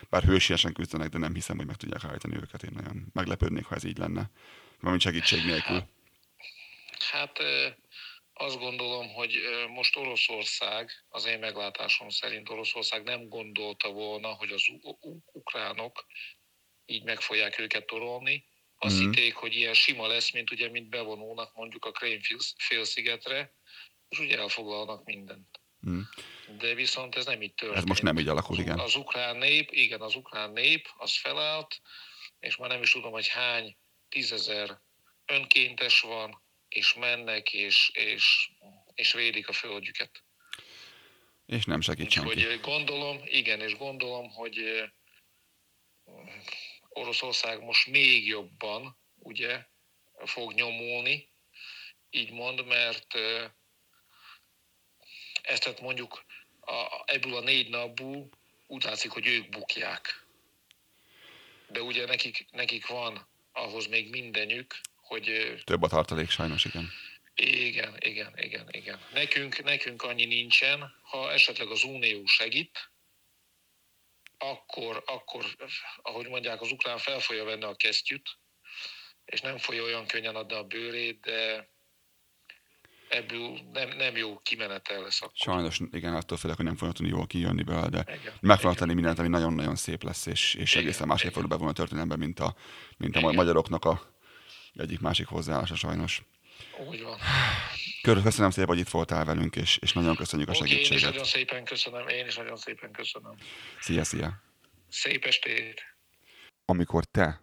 [0.10, 2.64] bár hősiesen küzdenek, de nem hiszem, hogy meg tudják állítani őket.
[2.64, 4.30] Én nagyon meglepődnék, ha ez így lenne.
[4.80, 5.84] Mármint segítség nélkül.
[7.12, 7.40] Hát
[8.34, 9.34] azt gondolom, hogy
[9.70, 14.64] most Oroszország, az én meglátásom szerint Oroszország nem gondolta volna, hogy az
[15.32, 16.06] ukránok
[16.86, 18.46] így meg fogják őket torolni.
[18.78, 19.04] Azt Mhm.
[19.04, 22.20] hitték, hogy ilyen sima lesz, mint ugye, mint bevonulnak mondjuk a Krém
[22.58, 23.54] félszigetre,
[24.10, 25.60] és ugye elfoglalnak mindent.
[25.82, 26.00] Hm.
[26.58, 27.78] De viszont ez nem így történt.
[27.80, 28.80] Ez most nem így alakul, igen.
[28.80, 31.82] Az ukrán nép, igen, az ukrán nép, az felállt,
[32.40, 33.78] és már nem is tudom, hogy hány
[34.10, 34.82] tízezer
[35.26, 38.50] önkéntes van, és mennek, és, és,
[38.94, 40.24] és védik a földjüket.
[41.46, 42.30] És nem segít senki.
[42.30, 44.90] Úgyhogy gondolom, igen, és gondolom, hogy eh,
[46.98, 49.66] Oroszország most még jobban, ugye,
[50.26, 51.30] fog nyomulni,
[52.10, 53.16] így mond, mert
[55.42, 56.26] ezt tehát mondjuk
[56.60, 58.30] a, ebből a négy napból
[58.68, 60.26] úgy látszik, hogy ők bukják.
[61.68, 66.92] De ugye nekik, nekik van ahhoz még mindenük, hogy Több a tartalék, sajnos, igen.
[67.36, 69.00] igen, igen, igen, igen.
[69.14, 72.90] Nekünk, nekünk annyi nincsen, ha esetleg az Unió segít,
[74.38, 75.46] akkor, akkor,
[76.02, 78.30] ahogy mondják, az ukrán fel fogja venni a kesztyűt,
[79.26, 81.70] és nem fogja olyan könnyen adni a bőrét, de
[83.10, 85.36] ebből nem, nem jó kimenetel lesz akkor.
[85.36, 88.78] Sajnos, igen, attól félek, hogy nem fognak tudni jól kijönni belőle, de Igen, meg fognak
[88.78, 92.16] tenni mindent, ami nagyon-nagyon szép lesz, és, és Igen, egészen másképp fog bevonni a történelembe,
[92.16, 92.56] mint a,
[92.98, 93.36] mint a Igen.
[93.36, 94.14] magyaroknak a
[94.74, 96.22] egyik másik hozzáállása sajnos.
[96.90, 97.20] Úgy van.
[98.06, 101.10] Köszönöm szépen, hogy itt voltál velünk, és, és nagyon köszönjük a Oké, én is segítséget.
[101.10, 103.36] nagyon szépen köszönöm, én is nagyon szépen köszönöm.
[103.80, 104.42] Szia, szia!
[104.90, 105.82] Szép estét!
[106.66, 107.42] Amikor te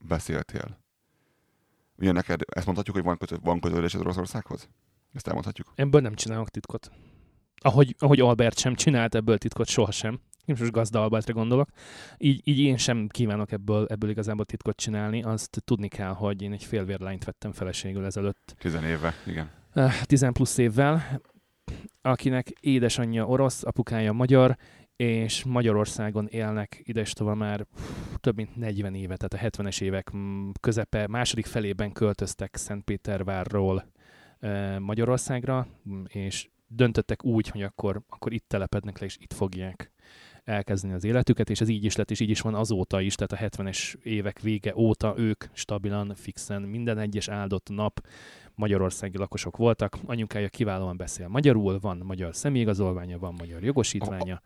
[0.00, 0.78] beszéltél,
[1.96, 4.68] ugye neked, ezt mondhatjuk, hogy van, kötő, van kötődésed Oroszországhoz?
[5.12, 5.72] Ezt elmondhatjuk?
[5.74, 6.90] Ebből nem csinálok titkot.
[7.60, 10.20] Ahogy, ahogy Albert sem csinált ebből titkot sohasem.
[10.44, 11.68] Én most gazda Albertre gondolok.
[12.18, 15.22] Így, így én sem kívánok ebből, ebből igazából titkot csinálni.
[15.22, 18.54] Azt tudni kell, hogy én egy félvérlányt vettem feleségül ezelőtt.
[18.58, 19.61] Tizenéve, igen.
[19.72, 21.20] Eh, 10 plusz évvel,
[22.02, 24.56] akinek édesanyja orosz, apukája magyar,
[24.96, 27.66] és Magyarországon élnek idestova már
[28.20, 33.92] több mint 40 éve, tehát a 70-es évek mm, közepe, második felében költöztek Szentpétervárról
[34.78, 39.92] Magyarországra, mm, és döntöttek úgy, hogy akkor, akkor itt telepednek le, és itt fogják
[40.44, 43.32] elkezdeni az életüket, és ez így is lett, és így is van azóta is, tehát
[43.32, 48.00] a 70-es évek vége óta ők stabilan, fixen, minden egyes áldott nap
[48.54, 49.96] magyarországi lakosok voltak.
[50.06, 54.42] Anyukája kiválóan beszél magyarul, van magyar személyigazolványa, van magyar jogosítványa.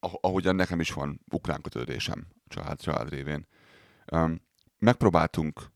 [0.00, 3.46] Ahogyan nekem is van ukrán kötődésem család, család révén.
[4.12, 4.40] Um,
[4.78, 5.70] megpróbáltunk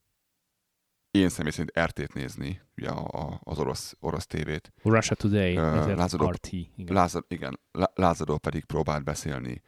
[1.10, 4.72] én személy szerint RT-t nézni, ugye a, az orosz, orosz tévét.
[4.82, 6.52] Russia Today, uh, Lázadó, RT.
[6.52, 6.94] Igen.
[6.94, 7.60] Lázad, igen,
[7.94, 9.62] Lázadó pedig próbált beszélni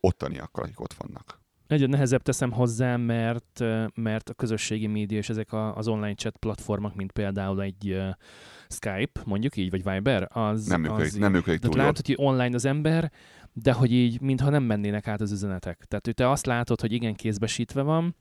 [0.00, 1.40] ottaniakkal, akik ott vannak.
[1.70, 3.64] Nagyon nehezebb teszem hozzá, mert,
[3.94, 8.08] mert a közösségi média és ezek a, az online chat platformok, mint például egy uh,
[8.68, 10.66] Skype, mondjuk így, vagy Viber, az...
[10.66, 13.12] Nem működik, az nem működik túl látod, hogy online az ember,
[13.52, 15.84] de hogy így, mintha nem mennének át az üzenetek.
[15.88, 18.16] Tehát, hogy te azt látod, hogy igen, kézbesítve van,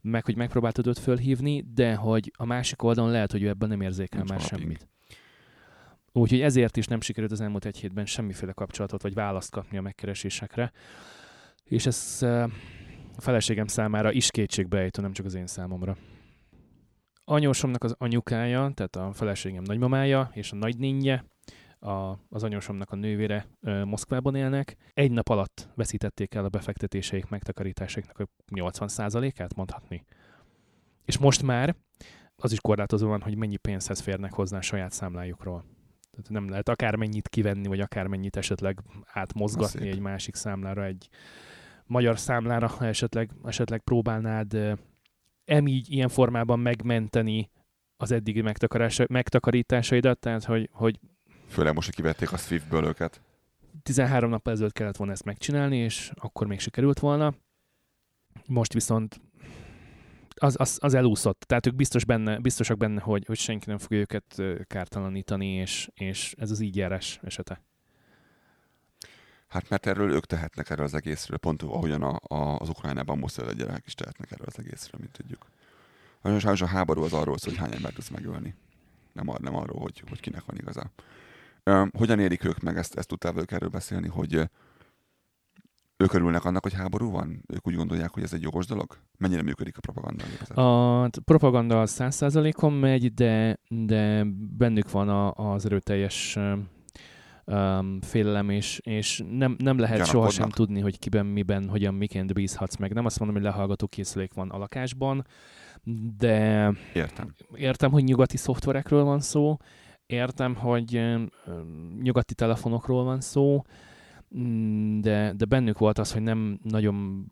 [0.00, 3.80] meg hogy megpróbáltad őt fölhívni, de hogy a másik oldalon lehet, hogy ő ebben nem
[3.80, 4.60] érzékel Nincs már valami.
[4.62, 4.88] semmit.
[6.12, 9.82] Úgyhogy ezért is nem sikerült az elmúlt egy hétben semmiféle kapcsolatot vagy választ kapni a
[9.82, 10.72] megkeresésekre.
[11.64, 12.26] És ez
[13.16, 15.96] a feleségem számára is kétségbejtő, nem csak az én számomra.
[17.24, 21.24] Anyósomnak az anyukája, tehát a feleségem nagymamája és a nagynénye,
[21.78, 24.76] a, az anyósomnak a nővére ö, Moszkvában élnek.
[24.94, 30.04] Egy nap alatt veszítették el a befektetéseik, megtakarításaiknak a 80%-át mondhatni.
[31.04, 31.76] És most már
[32.36, 35.64] az is korlátozó van, hogy mennyi pénzhez férnek hozzá a saját számlájukról.
[36.10, 41.08] Tehát nem lehet akármennyit kivenni, vagy akármennyit esetleg átmozgatni egy másik számlára, egy
[41.86, 44.78] magyar számlára, ha esetleg, esetleg próbálnád
[45.44, 47.50] emígy ilyen formában megmenteni
[47.96, 48.42] az eddigi
[49.08, 51.00] megtakarításaidat, tehát hogy, hogy
[51.48, 53.20] Főleg most, hogy kivették a Swift-ből őket.
[53.82, 57.34] 13 nap ezelőtt kellett volna ezt megcsinálni, és akkor még sikerült volna.
[58.46, 59.20] Most viszont
[60.34, 61.40] az, az, az elúszott.
[61.40, 66.34] Tehát ők biztos benne, biztosak benne, hogy, hogy senki nem fogja őket kártalanítani, és, és
[66.38, 67.64] ez az így járás esete.
[69.48, 73.38] Hát mert erről ők tehetnek erről az egészről, pont ahogyan a, a, az Ukrajnában most
[73.38, 75.46] a gyerek is tehetnek erről az egészről, mint tudjuk.
[76.22, 78.54] Nagyon sajnos a háború az arról szól, hogy hány embert tudsz megölni.
[79.12, 80.90] Nem, ar, nem arról, hogy, hogy kinek van igaza.
[81.98, 84.48] Hogyan érik ők meg, ezt, ezt tudtál velük erről beszélni, hogy
[85.96, 87.44] ők örülnek annak, hogy háború van?
[87.46, 88.98] Ők úgy gondolják, hogy ez egy jogos dolog?
[89.18, 90.24] Mennyire működik a propaganda?
[90.62, 94.24] A propaganda száz százalékon megy, de, de
[94.56, 96.38] bennük van a, az erőteljes
[97.46, 102.76] um, félelem, és, és nem, nem lehet sohasem tudni, hogy kiben, miben, hogyan, miként bízhatsz
[102.76, 102.92] meg.
[102.92, 105.26] Nem azt mondom, hogy lehallgató készülék van a lakásban,
[106.18, 109.56] de értem, értem hogy nyugati szoftverekről van szó,
[110.06, 111.00] értem, hogy
[112.02, 113.62] nyugati telefonokról van szó,
[115.00, 117.26] de, de bennük volt az, hogy nem nagyon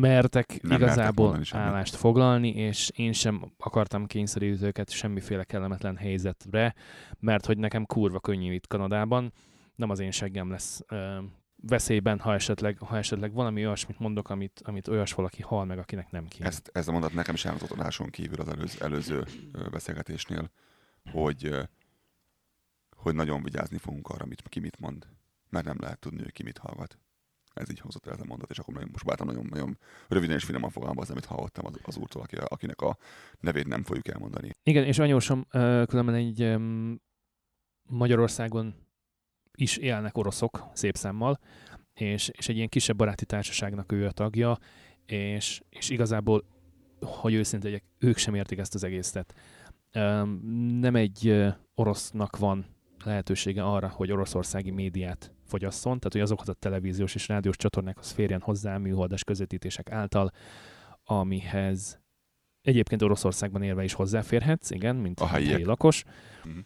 [0.00, 6.74] mertek nem igazából mertek állást foglalni, és én sem akartam kényszeríteni őket semmiféle kellemetlen helyzetre,
[7.18, 9.32] mert hogy nekem kurva könnyű itt Kanadában,
[9.74, 11.18] nem az én seggem lesz ö,
[11.56, 16.10] veszélyben, ha esetleg, ha esetleg valami olyasmit mondok, amit, amit olyas valaki hal meg, akinek
[16.10, 16.46] nem kéne.
[16.46, 19.24] Ezt, ez a mondat nekem is elmondott adáson kívül az előző, előző
[19.70, 20.50] beszélgetésnél,
[21.10, 21.68] hogy,
[22.96, 25.06] hogy nagyon vigyázni fogunk arra, mit, ki mit mond,
[25.52, 26.98] mert nem lehet tudni, hogy ki mit hallgat.
[27.54, 29.78] Ez így hozott el ez a mondat, és akkor most bátom nagyon, nagyon
[30.08, 32.96] röviden és finoman fogalmazni, amit hallottam az, az úrtól, aki, akinek a
[33.40, 34.50] nevét nem fogjuk elmondani.
[34.62, 35.46] Igen, és anyósom
[35.86, 36.56] különben egy
[37.82, 38.74] Magyarországon
[39.54, 41.38] is élnek oroszok, szép számmal,
[41.94, 44.58] és, és egy ilyen kisebb baráti társaságnak ő a tagja,
[45.06, 46.44] és, és igazából,
[47.00, 49.34] hogy őszinte legyek, ők sem értik ezt az egészet
[50.80, 51.44] nem egy
[51.74, 52.66] orosznak van
[53.04, 58.40] lehetősége arra, hogy oroszországi médiát fogyasszon, tehát hogy azokat a televíziós és rádiós csatornákhoz férjen
[58.40, 60.30] hozzá műholdas közvetítések által,
[61.04, 62.00] amihez
[62.60, 66.04] egyébként Oroszországban élve is hozzáférhetsz, igen, mint a helyi, lakos.
[66.48, 66.58] Mm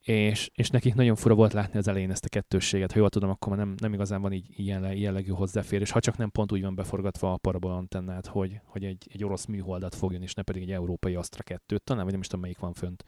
[0.00, 2.92] és, és nekik nagyon fura volt látni az elején ezt a kettősséget.
[2.92, 6.30] Ha jól tudom, akkor nem, nem igazán van így ilyen jellegű hozzáférés, ha csak nem
[6.30, 10.34] pont úgy van beforgatva a parabola antennát, hogy, hogy egy, egy orosz műholdat fogjon, és
[10.34, 13.04] ne pedig egy európai Astra 2-t, talán, vagy nem is tudom, melyik van fönt,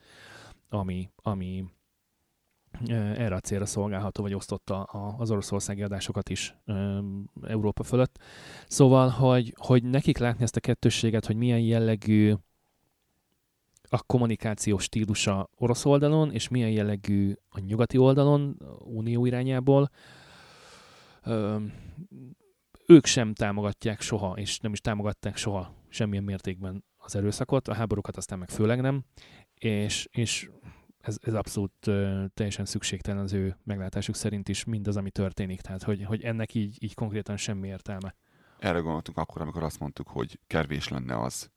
[0.69, 1.65] ami, ami
[2.89, 6.55] erre a célra szolgálható, vagy osztotta az oroszországi adásokat is
[7.43, 8.19] Európa fölött.
[8.67, 12.35] Szóval, hogy, hogy nekik látni ezt a kettősséget, hogy milyen jellegű
[13.89, 19.91] a kommunikáció stílusa orosz oldalon, és milyen jellegű a nyugati oldalon, unió irányából.
[22.87, 28.17] Ők sem támogatják soha, és nem is támogatták soha semmilyen mértékben az erőszakot, a háborúkat
[28.17, 29.05] aztán meg főleg nem,
[29.55, 30.51] és, és
[31.03, 35.61] ez, ez abszolút uh, teljesen szükségtelen az ő meglátásuk szerint is mindaz, ami történik.
[35.61, 38.15] Tehát, hogy, hogy ennek így, így konkrétan semmi értelme.
[38.59, 41.51] Erre gondoltunk akkor, amikor azt mondtuk, hogy kervés lenne az,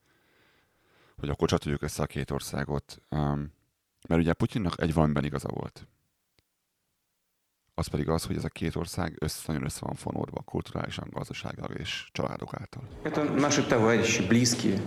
[1.17, 3.01] hogy akkor csatoljuk össze a két országot.
[3.09, 3.53] Um,
[4.07, 5.87] mert ugye Putyinnak egy valamiben igaza volt
[7.74, 11.78] Az pedig az, hogy ez a két ország össze, nagyon össze van fonódva kulturálisan, gazdaságilag
[11.78, 12.82] és családok által.
[13.02, 14.78] Это наши товарищи, близкие,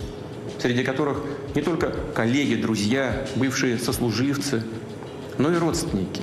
[0.58, 1.18] среди которых
[1.54, 4.62] не только коллеги, друзья, бывшие сослуживцы,
[5.38, 6.22] но и родственники.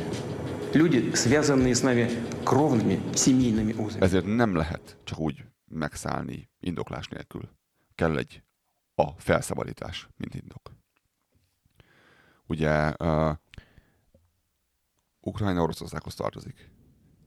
[0.74, 2.10] Люди, связанные с нами
[2.46, 4.04] кровными семейными узами.
[4.04, 7.50] Ezért nem lehet csak úgy megszállni indoklás nélkül.
[7.96, 8.44] Kell egy
[8.96, 10.72] a felszabadítás, mint indok.
[12.48, 13.32] Ugye uh,
[15.27, 16.71] Ukrajna Oroszországhoz tartozik.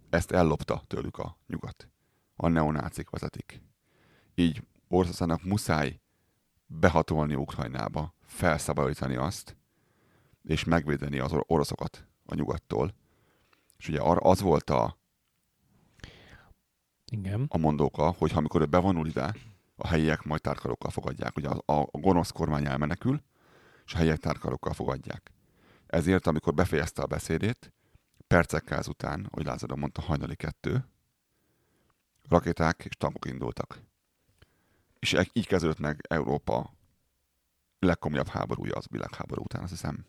[0.09, 1.89] Ezt ellopta tőlük a nyugat.
[2.35, 3.61] A neonácik vezetik.
[4.35, 5.99] Így Oroszországnak muszáj
[6.65, 9.57] behatolni Ukrajnába, felszabadítani azt,
[10.43, 12.93] és megvédeni az oroszokat a nyugattól.
[13.77, 14.97] És ugye az volt a,
[17.11, 17.45] Igen.
[17.49, 19.35] a mondóka, hogy amikor ő bevonul ide,
[19.75, 21.37] a helyiek majd tárkarokkal fogadják.
[21.37, 23.21] Ugye a, a gonosz kormány elmenekül,
[23.85, 25.31] és a helyiek tárkarokkal fogadják.
[25.87, 27.73] Ezért, amikor befejezte a beszédét,
[28.29, 30.85] percekkel ezután, hogy Lázadó mondta, hajnali kettő,
[32.29, 33.81] rakéták és tankok indultak.
[34.99, 36.73] És e- így kezdődött meg Európa
[37.79, 40.05] legkomolyabb háborúja az világháború után, azt hiszem.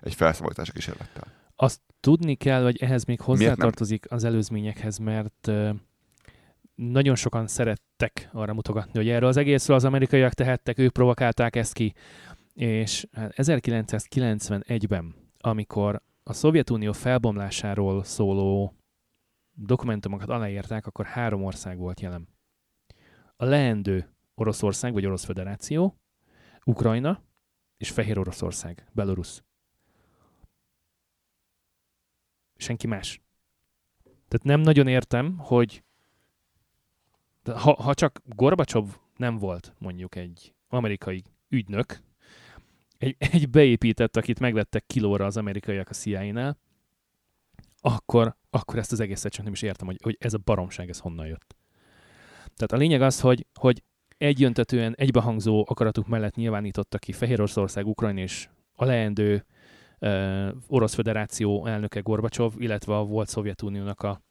[0.00, 1.32] Egy felszabadítási kísérlettel.
[1.56, 5.50] Azt tudni kell, hogy ehhez még hozzátartozik az előzményekhez, mert
[6.74, 11.72] nagyon sokan szerettek arra mutogatni, hogy erről az egészről az amerikaiak tehettek, ők provokálták ezt
[11.72, 11.94] ki.
[12.54, 18.76] És hát 1991-ben, amikor a Szovjetunió felbomlásáról szóló
[19.52, 22.28] dokumentumokat aláírták, akkor három ország volt jelen.
[23.36, 25.98] A leendő Oroszország, vagy Orosz Föderáció,
[26.64, 27.22] Ukrajna
[27.76, 29.42] és Fehér Oroszország, Belarus.
[32.56, 33.20] Senki más.
[34.02, 35.84] Tehát nem nagyon értem, hogy
[37.44, 42.00] ha, ha csak Gorbacsov nem volt mondjuk egy amerikai ügynök,
[43.00, 46.58] egy, egy beépített, akit megvettek kilóra az amerikaiak a CIA-nál,
[47.80, 50.98] akkor, akkor ezt az egészet csak nem is értem, hogy, hogy ez a baromság, ez
[50.98, 51.56] honnan jött.
[52.54, 53.82] Tehát a lényeg az, hogy, hogy
[54.18, 59.46] egyöntetően egybehangzó akaratuk mellett nyilvánította ki Fehéroroszország, Ukrajna és a leendő
[60.00, 64.22] uh, Orosz Föderáció elnöke Gorbacsov, illetve a volt Szovjetuniónak a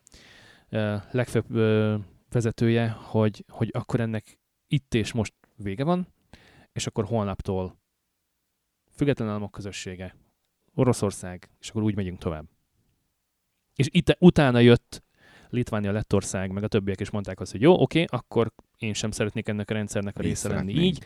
[0.71, 1.99] uh, legfőbb uh,
[2.29, 6.07] vezetője, hogy, hogy akkor ennek itt és most vége van,
[6.71, 7.78] és akkor holnaptól
[8.99, 10.15] független államok közössége,
[10.75, 12.45] Oroszország, és akkor úgy megyünk tovább.
[13.75, 15.03] És itt utána jött
[15.49, 19.47] Litvánia, Lettország, meg a többiek is mondták azt, hogy jó, oké, akkor én sem szeretnék
[19.47, 21.03] ennek a rendszernek a része lenni így.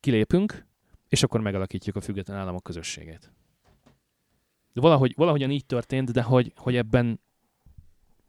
[0.00, 0.66] Kilépünk,
[1.08, 3.32] és akkor megalakítjuk a független államok közösségét.
[4.72, 7.20] De valahogy, valahogyan így történt, de hogy, hogy ebben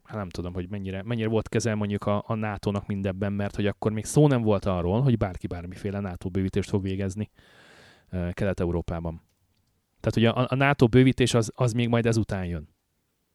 [0.02, 3.66] hát nem tudom, hogy mennyire, mennyire volt kezel mondjuk a, a NATO-nak mindebben, mert hogy
[3.66, 7.30] akkor még szó nem volt arról, hogy bárki bármiféle NATO bővítést fog végezni
[8.32, 9.22] Kelet-Európában.
[10.00, 12.68] Tehát ugye a, a NATO bővítés az, az még majd ezután jön.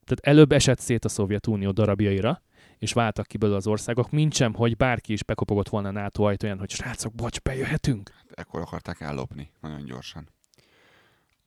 [0.04, 2.42] Tehát előbb esett szét a Szovjetunió darabjaira,
[2.78, 6.22] és váltak ki belőle az országok, mint sem, hogy bárki is bekopogott volna a NATO
[6.22, 8.10] ajtaján, hogy srácok, bocs, bejöhetünk.
[8.34, 10.28] Ekkor akarták ellopni, nagyon gyorsan.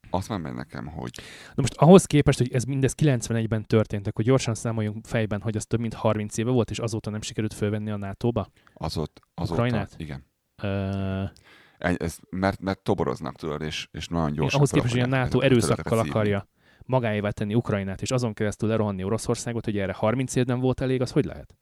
[0.09, 1.11] Azt mondom nekem, hogy...
[1.47, 5.65] Na most ahhoz képest, hogy ez mindez 91-ben történt, akkor gyorsan számoljunk fejben, hogy az
[5.65, 8.47] több mint 30 éve volt, és azóta nem sikerült fölvenni a NATO-ba?
[8.73, 9.95] Azóta, azóta Ukrajnát?
[9.97, 10.25] igen.
[10.63, 11.29] Uh,
[11.77, 14.57] ez, mert, mert toboroznak tudod, és, és nagyon gyorsan...
[14.57, 16.47] Ahhoz képest, hogy a NATO erőszakkal akarja
[16.85, 21.01] magáévá tenni Ukrajnát, és azon keresztül lerohanni Oroszországot, hogy erre 30 év nem volt elég,
[21.01, 21.55] az hogy lehet?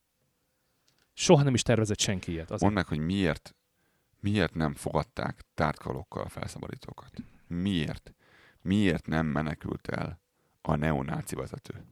[1.14, 2.46] Soha nem is tervezett senki ilyet.
[2.46, 2.62] Azért.
[2.62, 3.56] Mondd meg, hogy miért,
[4.20, 7.12] miért nem fogadták tártkalokkal a felszabadítókat?
[7.48, 8.14] Miért?
[8.62, 10.22] Miért nem menekült el
[10.62, 11.86] a neonáci vezető?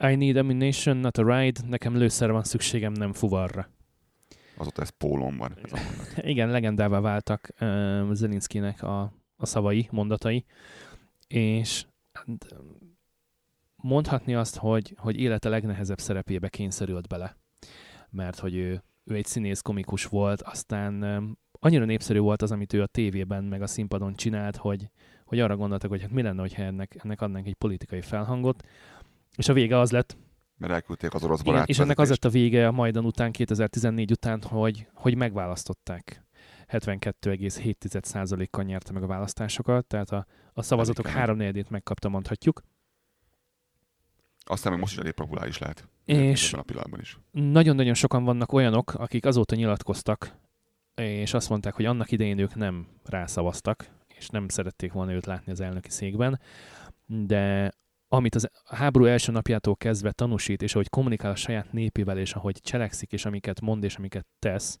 [0.00, 1.60] I need ammunition, not a ride.
[1.66, 3.68] Nekem lőszer van szükségem, nem fuvarra.
[4.56, 5.56] Azóta ez pólon van.
[5.62, 5.78] Ez a
[6.16, 10.44] Igen, legendává váltak uh, Zelinszkinek a, a szavai, mondatai,
[11.28, 11.86] és
[13.76, 17.36] mondhatni azt, hogy, hogy élete legnehezebb szerepébe kényszerült bele,
[18.10, 22.72] mert hogy ő, ő egy színész komikus volt, aztán um, annyira népszerű volt az, amit
[22.72, 24.90] ő a tévében meg a színpadon csinált, hogy,
[25.24, 28.66] hogy arra gondoltak, hogy hát mi lenne, hogyha ennek, ennek adnánk egy politikai felhangot,
[29.36, 30.16] és a vége az lett,
[30.56, 34.10] mert elküldték az orosz barát És ennek az lett a vége a Majdan után, 2014
[34.10, 36.24] után, hogy, hogy megválasztották.
[36.68, 42.62] 72,7%-kal nyerte meg a választásokat, tehát a, a szavazatok háromnegyedét megkapta, mondhatjuk.
[44.44, 45.88] Aztán még most is elég populáris lehet.
[46.04, 47.18] És a pillanatban is.
[47.30, 50.36] nagyon-nagyon sokan vannak olyanok, akik azóta nyilatkoztak,
[50.94, 55.52] és azt mondták, hogy annak idején ők nem rászavaztak, és nem szerették volna őt látni
[55.52, 56.40] az elnöki székben.
[57.06, 57.72] de
[58.08, 62.60] amit az háború első napjától kezdve tanúsít, és ahogy kommunikál a saját népével, és ahogy
[62.60, 64.80] cselekszik, és amiket mond, és amiket tesz,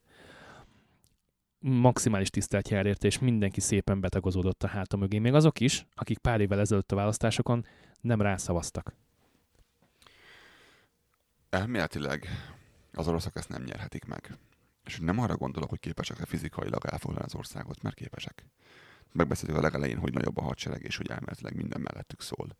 [1.58, 5.18] maximális tisztelt jár érte, és mindenki szépen betagozódott a háta mögé.
[5.18, 7.66] Még azok is, akik pár évvel ezelőtt a választásokon
[8.00, 8.94] nem rászavaztak.
[11.50, 12.28] Elméletileg
[12.92, 14.38] az oroszok ezt nem nyerhetik meg.
[14.84, 18.46] És nem arra gondolok, hogy képesek-e fizikailag elfoglalni az országot, mert képesek.
[19.12, 22.56] Megbeszéltük a legelején, hogy nagyobb a hadsereg, és hogy elméletileg minden mellettük szól.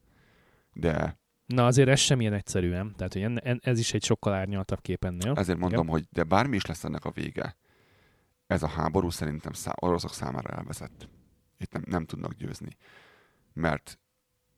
[0.77, 1.19] De...
[1.47, 2.93] Na azért ez sem ilyen egyszerű, nem?
[2.97, 5.33] Tehát, hogy en, ez is egy sokkal árnyaltabb kép ennél.
[5.37, 5.93] Ezért mondom, ja.
[5.93, 7.57] hogy de bármi is lesz ennek a vége,
[8.47, 11.09] ez a háború szerintem szá- oroszok számára elveszett.
[11.59, 12.77] Itt nem, nem tudnak győzni.
[13.53, 13.99] Mert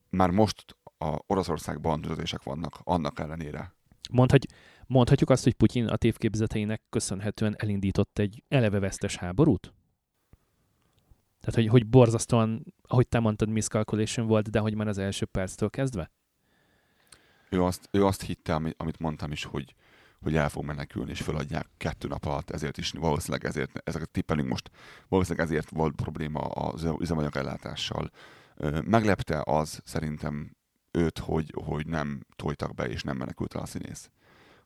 [0.09, 3.75] már most a Oroszországban tüntetések vannak, annak ellenére.
[4.11, 4.47] Mondhatj,
[4.87, 9.73] mondhatjuk azt, hogy Putyin a tévképzeteinek köszönhetően elindított egy eleve vesztes háborút?
[11.39, 15.69] Tehát, hogy, hogy borzasztóan, ahogy te mondtad, miscalculation volt, de hogy már az első perctől
[15.69, 16.11] kezdve?
[17.49, 19.75] Ő azt, ő azt hitte, amit mondtam is, hogy,
[20.21, 24.49] hogy el fog menekülni, és feladják kettő nap alatt, ezért is valószínűleg ezért, ezeket tippelünk
[24.49, 24.71] most,
[25.07, 28.09] valószínűleg ezért volt probléma az üzemanyag ellátással.
[28.83, 30.57] Meglepte az szerintem
[30.91, 34.09] őt, hogy, hogy nem tojtak be, és nem menekült el a színész,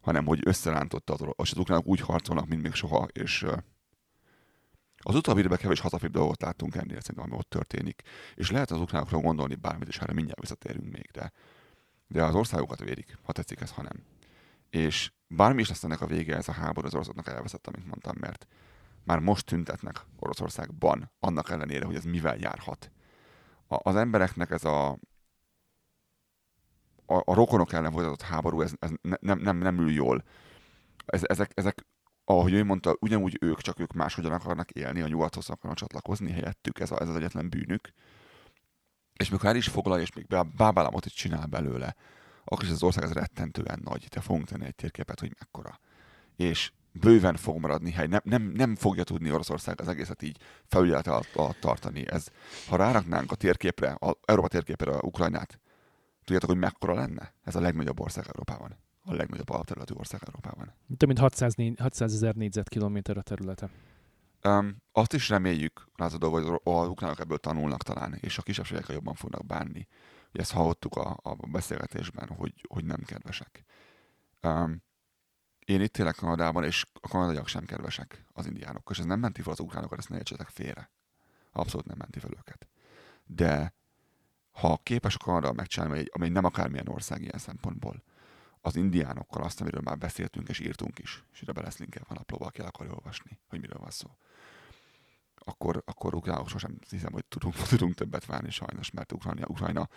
[0.01, 3.45] hanem hogy összerántotta az, az ukránok úgy harcolnak, mint még soha, és
[5.03, 8.01] az utóbbi időben kevés hazafibb dolgot láttunk ennél, szerintem, ami ott történik.
[8.35, 11.31] És lehet az ukránokról gondolni bármit, és erre mindjárt visszatérünk még, de,
[12.07, 14.03] de az országokat vérik, ha tetszik ez, ha nem.
[14.69, 18.15] És bármi is lesz ennek a vége, ez a háború az oroszoknak elveszett, amit mondtam,
[18.19, 18.47] mert
[19.03, 22.91] már most tüntetnek Oroszországban, annak ellenére, hogy ez mivel járhat.
[23.67, 24.89] A, az embereknek ez a,
[27.05, 30.23] a, a rokonok ellen folytatott háború, ez, ez ne, nem, nem, nem ül jól.
[31.05, 31.85] Ez, ezek, ezek,
[32.25, 36.79] ahogy ő mondta, ugyanúgy ők, csak ők máshogyan akarnak élni, a nyugathoz akarnak csatlakozni helyettük,
[36.79, 37.93] ez, a, ez az egyetlen bűnük.
[39.13, 41.95] És mikor el is foglal, és még bábálamot is csinál belőle,
[42.43, 44.05] akkor is az ország az rettentően nagy.
[44.09, 45.79] Te fogunk tenni egy térképet, hogy mekkora.
[46.35, 48.07] És bőven fog maradni hely.
[48.07, 52.07] Nem, nem, nem fogja tudni Oroszország az egészet így felügyelet alatt, alatt tartani.
[52.07, 52.27] Ez,
[52.67, 55.59] ha ráraknánk a térképre, a Európa térképre a Ukrajnát,
[56.23, 57.33] tudjátok, hogy mekkora lenne?
[57.43, 58.82] Ez a legnagyobb ország Európában.
[59.05, 60.73] A legnagyobb alapterületű ország Európában.
[60.97, 63.69] Több mint 600, 600 ezer négyzetkilométer a területe.
[64.43, 69.13] Um, azt is reméljük, Lázadó, hogy az ukránok ebből tanulnak talán, és a kisebbségekkel jobban
[69.13, 69.87] fognak bánni.
[70.29, 73.63] Ugye ezt hallottuk a, a beszélgetésben, hogy, hogy nem kedvesek.
[74.41, 74.83] Um,
[75.65, 79.41] én itt élek Kanadában, és a kanadaiak sem kedvesek az indiánok, és ez nem menti
[79.41, 80.91] fel az ukránokat, ezt ne értsetek félre.
[81.51, 82.67] Abszolút nem menti fel őket.
[83.25, 83.73] De
[84.51, 88.03] ha képes a Kanada megcsinálni, amely nem akármilyen ország ilyen szempontból,
[88.65, 92.45] az indiánokkal azt, amiről már beszéltünk és írtunk is, és ide be linkelve a naplóba,
[92.45, 94.09] aki el akarja olvasni, hogy miről van szó.
[95.35, 99.89] Akkor, akkor ukránok sosem hiszem, hogy tudunk, tudunk többet várni sajnos, mert Ukrajna, Ukrajna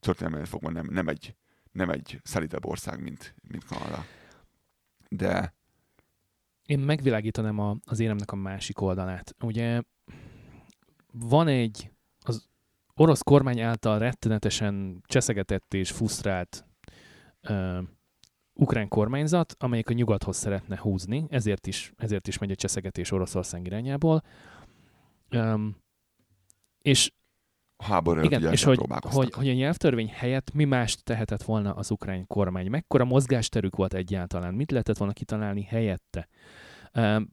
[0.00, 1.36] történelmén fogva nem, nem, egy,
[1.72, 4.04] nem egy szelidebb ország, mint, mint Kanada.
[5.08, 5.54] De...
[6.66, 9.34] Én megvilágítanám a, az éremnek a másik oldalát.
[9.40, 9.82] Ugye
[11.12, 12.48] van egy az
[12.94, 16.66] orosz kormány által rettenetesen cseszegetett és fusztrált
[18.58, 23.66] ukrán kormányzat, amelyik a nyugathoz szeretne húzni, ezért is, ezért is megy a cseszegetés Oroszország
[23.66, 24.22] irányából.
[25.30, 25.76] Um,
[26.82, 27.12] és
[27.76, 32.26] háború Igen, és hogy, hogy, hogy a nyelvtörvény helyett mi mást tehetett volna az ukrán
[32.26, 32.70] kormány?
[32.70, 34.54] Mekkora mozgásterük volt egyáltalán?
[34.54, 36.28] Mit lehetett volna kitalálni helyette?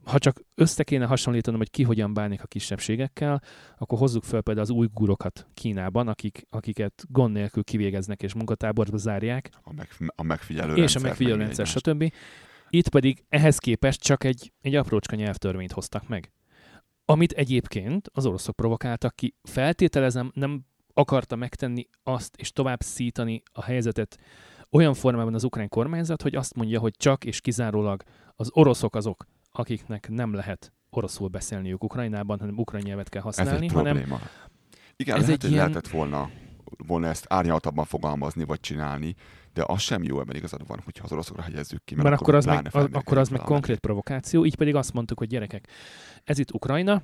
[0.03, 3.41] Ha csak össze kéne hasonlítanom, hogy ki hogyan bánik a kisebbségekkel,
[3.77, 9.49] akkor hozzuk fel például az újgurokat Kínában, akik, akiket gond nélkül kivégeznek és munkatáborba zárják.
[9.63, 12.13] A, meg, a megfigyelő És rendszer, a megfigyelő rendszer, stb.
[12.69, 16.31] Itt pedig ehhez képest csak egy, egy aprócska nyelvtörvényt hoztak meg.
[17.05, 19.35] Amit egyébként az oroszok provokáltak ki.
[19.43, 24.19] Feltételezem, nem akarta megtenni azt és tovább szítani a helyzetet
[24.71, 28.03] olyan formában az ukrán kormányzat, hogy azt mondja, hogy csak és kizárólag
[28.35, 29.25] az oroszok azok,
[29.59, 33.51] akiknek nem lehet oroszul beszélniük Ukrajnában, hanem ukrán nyelvet kell használni.
[33.51, 34.21] Ez egy hanem probléma.
[34.95, 35.67] Igen, ez lehet, egy hogy ilyen...
[35.69, 36.29] lehetett volna,
[36.87, 39.15] volna ezt árnyaltabban fogalmazni, vagy csinálni,
[39.53, 41.95] de az sem jó, ebben igazad van, hogyha az oroszokra hegyezzük ki.
[41.95, 45.17] Mert, mert akkor, az meg, az, akkor az meg konkrét provokáció, így pedig azt mondtuk,
[45.17, 45.67] hogy gyerekek,
[46.23, 47.03] ez itt Ukrajna,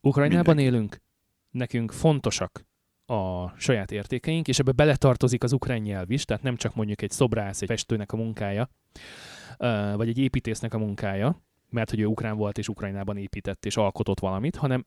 [0.00, 0.76] Ukrajnában Mindenki.
[0.76, 1.02] élünk,
[1.50, 2.66] nekünk fontosak
[3.06, 7.10] a saját értékeink, és ebbe beletartozik az ukrán nyelv is, tehát nem csak mondjuk egy
[7.10, 8.68] szobrász, egy festőnek a munkája,
[9.96, 11.42] vagy egy építésznek a munkája,
[11.72, 14.84] mert hogy ő ukrán volt és Ukrajnában épített és alkotott valamit, hanem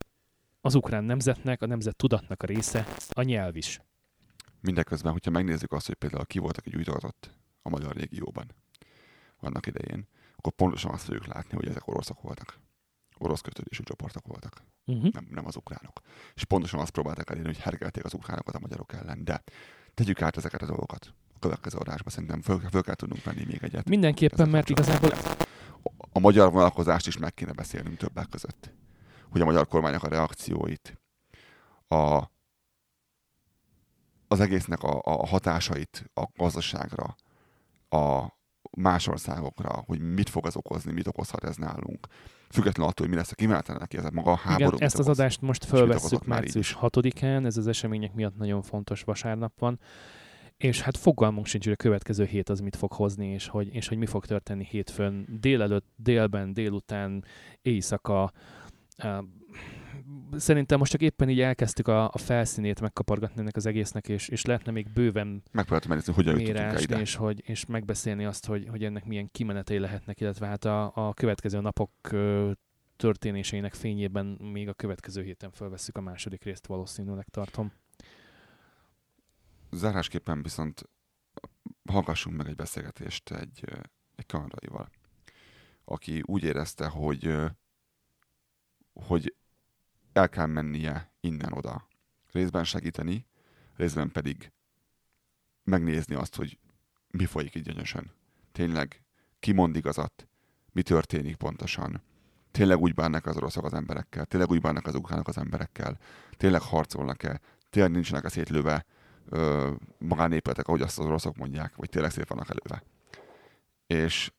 [0.61, 3.81] az ukrán nemzetnek, a nemzet tudatnak a része a nyelv is.
[4.61, 7.31] Mindeközben, hogyha megnézzük azt, hogy például ki voltak egy gyújtogatott
[7.61, 8.45] a magyar régióban
[9.39, 12.59] annak idején, akkor pontosan azt fogjuk látni, hogy ezek oroszok voltak.
[13.17, 15.11] Orosz kötődésű csoportok voltak, uh-huh.
[15.11, 16.01] nem, nem az ukránok.
[16.33, 19.23] És pontosan azt próbálták elérni, hogy hergelték az ukránokat a magyarok ellen.
[19.23, 19.43] De
[19.93, 22.13] tegyük át ezeket a dolgokat a következő adásban.
[22.13, 23.89] Szerintem föl, föl kell tudnunk venni még egyet.
[23.89, 25.11] Mindenképpen, mert igazából...
[26.17, 28.73] A magyar vonalkozást is meg kéne beszélnünk többek között.
[29.29, 31.01] Hogy a magyar kormánynak a reakcióit,
[31.87, 32.23] a,
[34.27, 37.15] az egésznek a, a hatásait a gazdaságra,
[37.89, 38.33] a
[38.77, 42.07] más országokra, hogy mit fog az okozni, mit okozhat ez nálunk.
[42.49, 44.75] Függetlenül attól, hogy mi lesz a kimenetele neki, ez maga a háború.
[44.75, 49.59] Igen, ezt az adást most fölvesszük március 6-án, ez az események miatt nagyon fontos vasárnap
[49.59, 49.79] van,
[50.57, 53.87] és hát fogalmunk sincs, hogy a következő hét az mit fog hozni, és hogy, és
[53.87, 57.23] hogy mi fog történni hétfőn, délelőtt, délben, délután,
[57.61, 58.31] éjszaka,
[60.35, 64.45] szerintem most csak éppen így elkezdtük a, a felszínét megkapargatni ennek az egésznek, és, és
[64.45, 66.99] lehetne még bőven megpróbáltam megnézni, hogyan jutottunk ide.
[66.99, 71.13] És, hogy, és megbeszélni azt, hogy, hogy ennek milyen kimenetei lehetnek, illetve hát a, a
[71.13, 71.91] következő napok
[72.95, 77.71] történéseinek fényében még a következő héten felveszük a második részt valószínűleg tartom.
[79.75, 80.89] Zárásképpen viszont
[81.85, 83.63] hallgassunk meg egy beszélgetést egy,
[84.15, 84.89] egy kanadaival,
[85.85, 87.35] aki úgy érezte, hogy
[88.93, 89.35] hogy
[90.13, 91.87] el kell mennie innen-oda.
[92.31, 93.27] Részben segíteni,
[93.75, 94.51] részben pedig
[95.63, 96.59] megnézni azt, hogy
[97.07, 98.11] mi folyik így gyönyösen.
[98.51, 99.03] Tényleg
[99.39, 100.27] ki mond igazat,
[100.71, 102.01] mi történik pontosan.
[102.51, 105.99] Tényleg úgy bánnak az oroszok az emberekkel, tényleg úgy bánnak az ukránok az emberekkel,
[106.31, 108.85] tényleg harcolnak-e, tényleg nincsenek a szétlőve
[109.29, 112.83] ö, magánépületek, ahogy azt az oroszok mondják, vagy tényleg szép vannak előve.
[113.87, 114.31] És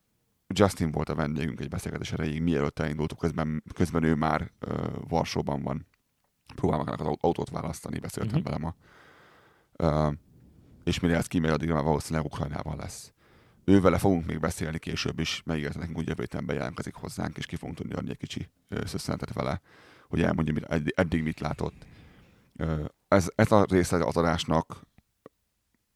[0.49, 5.63] Justin volt a vendégünk egy beszélgetés erejéig, mielőtt elindultuk, közben, közben ő már uh, Varsóban
[5.63, 5.87] van.
[6.55, 8.53] Próbál magának az autót választani, beszéltem uh-huh.
[8.53, 8.75] vele ma.
[9.79, 10.15] Uh,
[10.85, 13.13] és mire ez kimegy, addigra már valószínűleg Ukrajnában lesz.
[13.65, 17.57] Ővele fogunk még beszélni később is, megígérte nekünk, hogy jövő héten bejelentkezik hozzánk, és ki
[17.57, 18.49] fogunk tudni adni egy kicsi
[18.85, 19.61] szösszenetet vele,
[20.09, 21.87] hogy elmondja, eddig mit látott.
[23.09, 24.81] Ez, ez a része az adásnak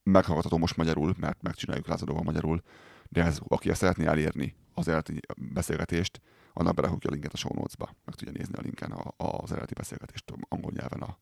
[0.03, 2.63] meghallgatható most magyarul, mert megcsináljuk lázadóval magyarul,
[3.09, 5.21] de ez, aki ezt szeretné elérni, az eredeti
[5.53, 6.21] beszélgetést,
[6.53, 7.95] annak belehúgja a linket a show notes-ba.
[8.05, 11.19] Meg tudja nézni a linken a, az eredeti beszélgetést angol nyelven a,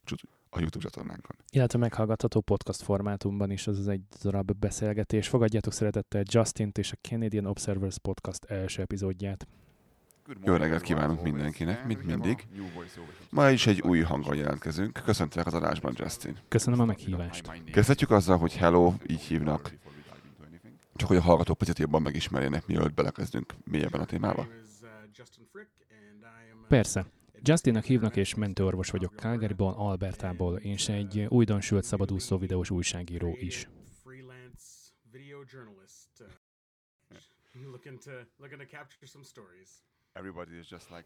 [0.51, 1.37] a YouTube csatornánkon.
[1.51, 5.29] Illetve meghallgatható podcast formátumban is az, az egy darab beszélgetés.
[5.29, 9.47] Fogadjátok szeretettel Justin-t és a Canadian Observers podcast első epizódját.
[10.45, 12.47] Jó reggelt kívánunk mindenkinek, mint mindig.
[13.31, 15.01] Ma is egy új hanggal jelentkezünk.
[15.05, 16.37] Köszöntelek az adásban, Justin.
[16.49, 17.51] Köszönöm a meghívást.
[17.73, 19.73] Kezdhetjük azzal, hogy hello, így hívnak
[20.99, 24.47] csak hogy a hallgatók picit jobban megismerjenek, mielőtt belekezdünk mélyebben a témába?
[26.69, 27.07] Persze.
[27.43, 33.69] Justinnak hívnak és mentőorvos vagyok Calgaryból, Albertából, és egy újdonsült szabadúszó videós újságíró is.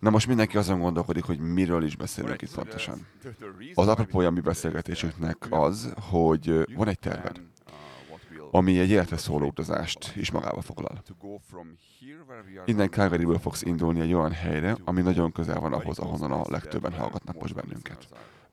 [0.01, 3.07] Na most mindenki azon gondolkodik, hogy miről is beszélünk itt pontosan.
[3.75, 7.41] Az apropója mi beszélgetésünknek az, hogy van egy terved
[8.55, 11.03] ami egy életre szóló utazást is magába foglal.
[12.65, 16.93] Innen Calgaryből fogsz indulni egy olyan helyre, ami nagyon közel van ahhoz, ahonnan a legtöbben
[16.93, 18.09] hallgatnak most bennünket.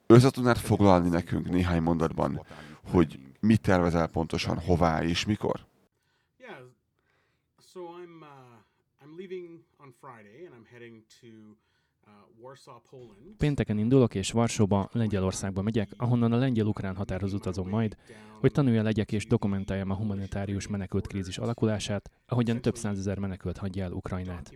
[0.07, 2.45] Össze tudnád foglalni nekünk néhány mondatban,
[2.91, 5.67] hogy mit tervezel pontosan, hová és mikor?
[12.01, 17.97] Uh, Pénteken indulok, és Varsóba, Lengyelországba megyek, ahonnan a lengyel-ukrán határhoz utazom majd,
[18.39, 23.83] hogy tanulja legyek és dokumentáljam a humanitárius menekült krízis alakulását, ahogyan több százezer menekült hagyja
[23.83, 24.53] el Ukrajnát.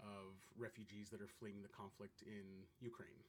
[0.00, 3.24] of refugees that are fleeing the conflict in Ukraine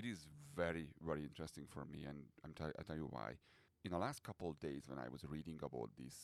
[0.00, 0.18] it is
[0.54, 3.28] very, very interesting for me, and I'm t- I tell you why.
[3.82, 6.14] In the last couple of days when I was reading about this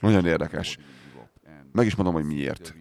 [0.00, 0.78] nagyon érdekes.
[1.72, 2.74] Meg is mondom, hogy miért.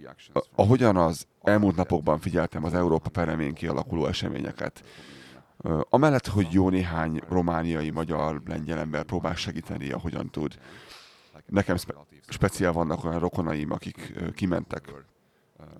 [0.55, 4.83] Ahogyan az elmúlt napokban figyeltem az Európa peremén kialakuló eseményeket,
[5.89, 10.59] amellett, hogy jó néhány romániai, magyar, lengyel ember próbál segíteni, ahogyan tud.
[11.45, 11.97] Nekem spe-
[12.27, 14.91] speciál vannak olyan rokonaim, akik kimentek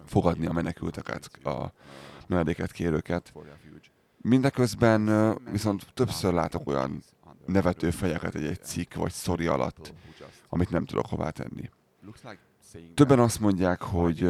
[0.05, 1.71] fogadni a menekülteket, a
[2.27, 3.33] menedéket kérőket,
[4.21, 7.03] Mindeközben viszont többször látok olyan
[7.45, 9.93] nevető fejeket egy-egy cikk vagy szori alatt,
[10.49, 11.69] amit nem tudok hová tenni.
[12.93, 14.29] Többen azt mondják, hogy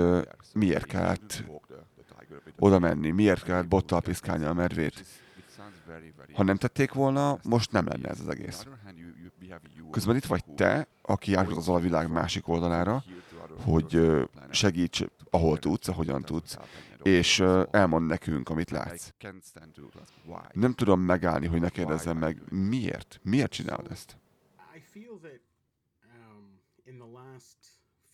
[0.53, 1.43] miért kellett
[2.59, 5.05] oda menni, miért kellett bottal piszkálni a medvét.
[6.33, 8.65] Ha nem tették volna, most nem lenne ez az egész.
[9.91, 13.03] Közben itt vagy te, aki átutazol a világ másik oldalára,
[13.63, 14.01] hogy
[14.49, 16.57] segíts, ahol tudsz, ahogyan tudsz,
[17.07, 17.39] és
[17.71, 19.11] elmond nekünk, amit látsz.
[20.51, 23.19] Nem tudom megállni, hogy ne kérdezzem meg, miért?
[23.23, 24.17] Miért csinálod ezt?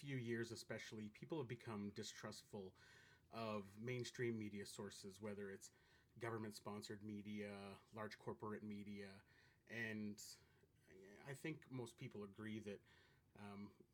[0.04, 2.74] few years, especially, people have become distrustful
[3.34, 5.70] of mainstream media sources, whether it's
[6.22, 7.54] government sponsored media,
[7.96, 9.12] large corporate media.
[9.72, 10.16] And
[11.28, 12.80] I think most people agree that
[13.40, 13.93] um, media.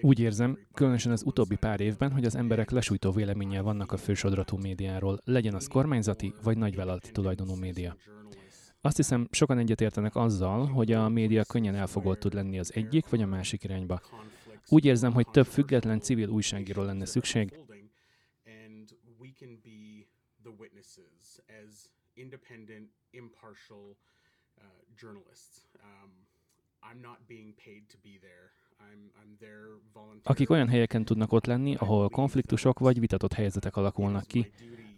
[0.00, 4.56] Úgy érzem, különösen az utóbbi pár évben, hogy az emberek lesújtó véleménnyel vannak a fősodratú
[4.56, 7.96] médiáról, legyen az kormányzati vagy nagyvállalati tulajdonú média.
[8.80, 13.22] Azt hiszem, sokan egyetértenek azzal, hogy a média könnyen elfogolt tud lenni az egyik vagy
[13.22, 14.00] a másik irányba.
[14.68, 17.52] Úgy érzem, hogy több független civil újságíró lenne szükség,
[22.20, 23.96] independent, impartial
[24.58, 25.66] uh, journalists.
[25.82, 26.10] Um,
[26.82, 28.52] I'm not being paid to be there.
[30.22, 34.50] Akik olyan helyeken tudnak ott lenni, ahol konfliktusok vagy vitatott helyzetek alakulnak ki,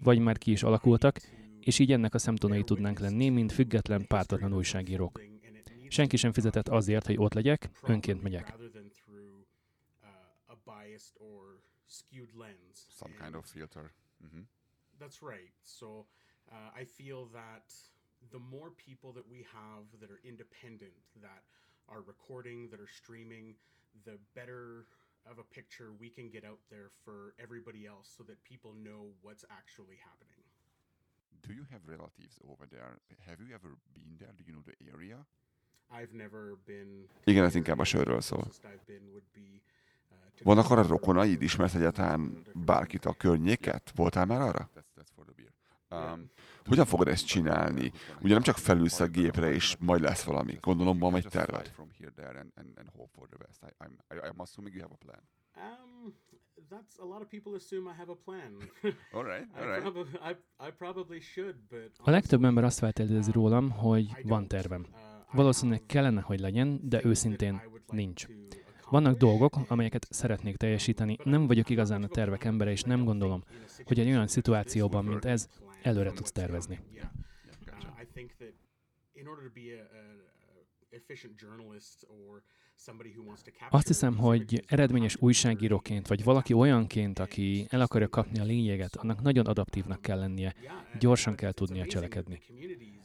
[0.02, 1.20] vagy már ki is alakultak,
[1.60, 5.20] és így ennek a szemtanúi tudnánk lenni, mint független, pártatlan újságírók.
[5.88, 8.54] Senki sem fizetett azért, hogy ott legyek, önként megyek.
[8.54, 8.60] uh.
[12.88, 13.90] Some kind of filter.
[14.18, 14.40] Mhm.
[14.98, 15.52] That's right.
[15.64, 15.86] So
[16.50, 17.72] uh, I feel that
[18.30, 21.42] the more people that we have that are independent, that
[21.88, 23.54] are recording, that are streaming,
[24.04, 24.86] the better
[25.30, 29.12] of a picture we can get out there for everybody else so that people know
[29.22, 30.42] what's actually happening.
[31.46, 32.98] Do you have relatives over there?
[33.26, 34.32] Have you ever been there?
[34.36, 35.18] Do you know the area?
[35.90, 37.08] I've never been.
[37.24, 38.40] Igen, ez inkább a sörről szól.
[38.40, 38.46] Uh,
[40.42, 41.42] Vannak arra rokonaid?
[41.42, 43.92] Ismersz egyáltalán bárkit a környéket?
[43.94, 44.70] Voltál már arra?
[45.92, 46.30] Um,
[46.64, 47.92] hogyan fogod ezt csinálni?
[48.20, 50.58] Ugye nem csak felülsz a gépre, és majd lesz valami.
[50.60, 51.72] Gondolom, van egy terved.
[55.56, 56.14] Um,
[56.70, 58.56] that's a lot of people assume I have a plan.
[59.16, 59.82] All right, I, all right.
[59.82, 60.36] prob- I,
[60.66, 64.86] I probably should, but A legtöbb ember azt feltételezi rólam, hogy van tervem.
[65.32, 68.26] Valószínűleg kellene, hogy legyen, de őszintén nincs.
[68.90, 73.42] Vannak dolgok, amelyeket szeretnék teljesíteni, nem vagyok igazán a tervek embere, és nem gondolom,
[73.84, 75.48] hogy egy olyan szituációban, mint ez,
[75.82, 76.78] előre tudsz tervezni.
[83.70, 89.22] Azt hiszem, hogy eredményes újságíróként, vagy valaki olyanként, aki el akarja kapni a lényeget, annak
[89.22, 90.54] nagyon adaptívnak kell lennie,
[90.98, 92.40] gyorsan kell tudnia cselekedni.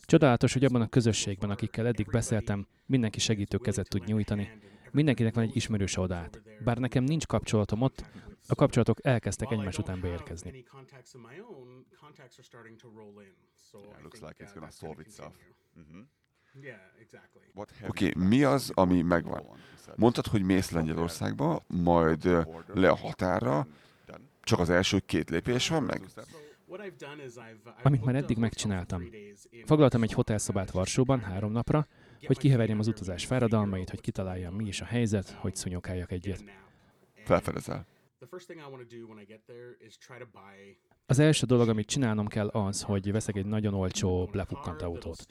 [0.05, 4.49] Csodálatos, hogy abban a közösségben, akikkel eddig beszéltem, mindenki segítő kezet tud nyújtani.
[4.91, 6.41] Mindenkinek van egy ismerőse odaát.
[6.63, 8.05] Bár nekem nincs kapcsolatom ott,
[8.47, 10.65] a kapcsolatok elkezdtek egymás után beérkezni.
[17.53, 19.43] Oké, okay, mi az, ami megvan?
[19.95, 22.23] Mondtad, hogy mész Lengyelországba, majd
[22.67, 23.67] le a határra,
[24.41, 26.01] csak az első két lépés van meg?
[27.83, 29.09] Amit már eddig megcsináltam.
[29.65, 31.87] Foglaltam egy hotelszobát Varsóban három napra,
[32.25, 36.43] hogy kiheverjem az utazás fáradalmait, hogy kitaláljam, mi is a helyzet, hogy szunyogáljak egyet.
[37.23, 37.85] Felfedezel.
[41.05, 45.25] Az első dolog, amit csinálnom kell az, hogy veszek egy nagyon olcsó lepukkant autót.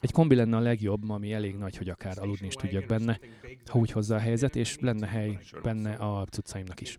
[0.00, 3.20] Egy kombi lenne a legjobb, ami elég nagy, hogy akár aludni is tudjak benne,
[3.66, 6.98] ha úgy hozzá a helyzet, és lenne hely benne a cuccaimnak is.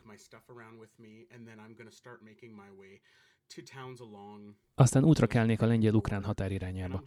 [4.76, 7.04] Aztán útra kelnék a lengyel-ukrán határ irányába.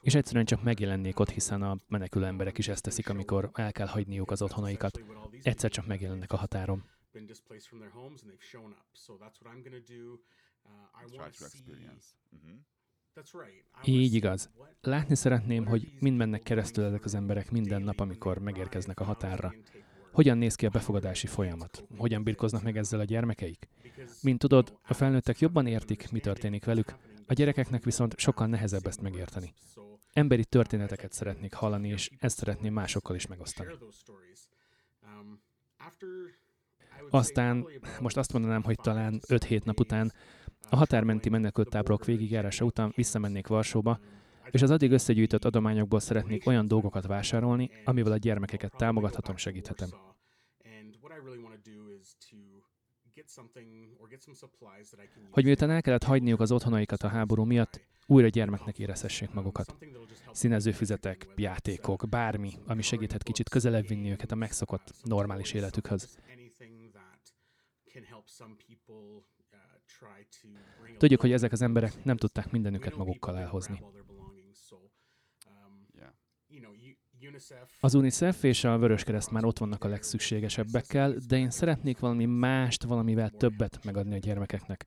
[0.00, 3.86] És egyszerűen csak megjelennék ott, hiszen a menekülő emberek is ezt teszik, amikor el kell
[3.86, 5.00] hagyniuk az otthonaikat.
[5.42, 6.84] Egyszer csak megjelennek a határon.
[7.16, 8.88] Been displaced from their homes and they've shown up.
[8.92, 10.04] So that's what I'm going to do.
[10.68, 11.44] Uh, I want to.
[11.44, 13.48] I wanna
[13.84, 14.50] Így see igaz.
[14.80, 19.54] Látni szeretném, hogy mind mennek keresztül ezek az emberek minden nap, amikor megérkeznek a határra.
[20.12, 21.84] Hogyan néz ki a befogadási folyamat?
[21.96, 23.68] Hogyan birkoznak meg ezzel a gyermekeik?
[24.22, 26.94] Mint tudod, a felnőttek jobban értik, mi történik velük,
[27.26, 29.54] a gyerekeknek viszont sokkal nehezebb ezt megérteni.
[30.12, 33.72] Emberi történeteket szeretnék hallani, és ezt szeretném másokkal is megosztani.
[37.10, 37.66] Aztán
[38.00, 40.12] most azt mondanám, hogy talán 5-7 nap után
[40.70, 43.98] a határmenti menekültáborok végigjárása után visszamennék Varsóba,
[44.50, 49.88] és az addig összegyűjtött adományokból szeretnék olyan dolgokat vásárolni, amivel a gyermekeket támogathatom, segíthetem.
[55.30, 59.76] Hogy miután el kellett hagyniuk az otthonaikat a háború miatt, újra gyermeknek érezhessék magukat.
[60.32, 66.18] Színezőfüzetek, játékok, bármi, ami segíthet kicsit közelebb vinni őket a megszokott, normális életükhöz.
[66.32, 67.82] anything that can help some people uh, try to bring
[70.98, 73.82] Tudjuk, hogy ezek az emberek nem tudták mindenüket magukkal elhozni.
[75.46, 75.86] um,
[77.80, 82.82] Az UNICEF és a Vöröskereszt már ott vannak a legszükségesebbekkel, de én szeretnék valami mást,
[82.82, 84.84] valamivel többet megadni a gyermekeknek.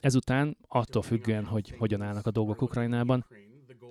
[0.00, 3.26] Ezután, attól függően, hogy hogyan állnak a dolgok Ukrajnában,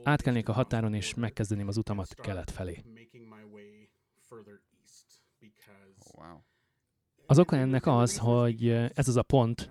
[0.04, 2.84] átkelnék a határon és megkezdeném az utamat kelet felé.
[5.42, 6.44] because wow.
[7.32, 9.70] Az oka ennek az, hogy ez az a pont,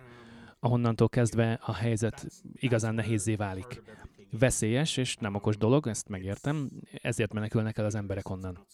[0.61, 3.83] ahonnantól kezdve a helyzet igazán nehézé válik.
[4.31, 6.71] Veszélyes és nem okos dolog, ezt megértem,
[7.03, 8.67] ezért menekülnek el az emberek onnan.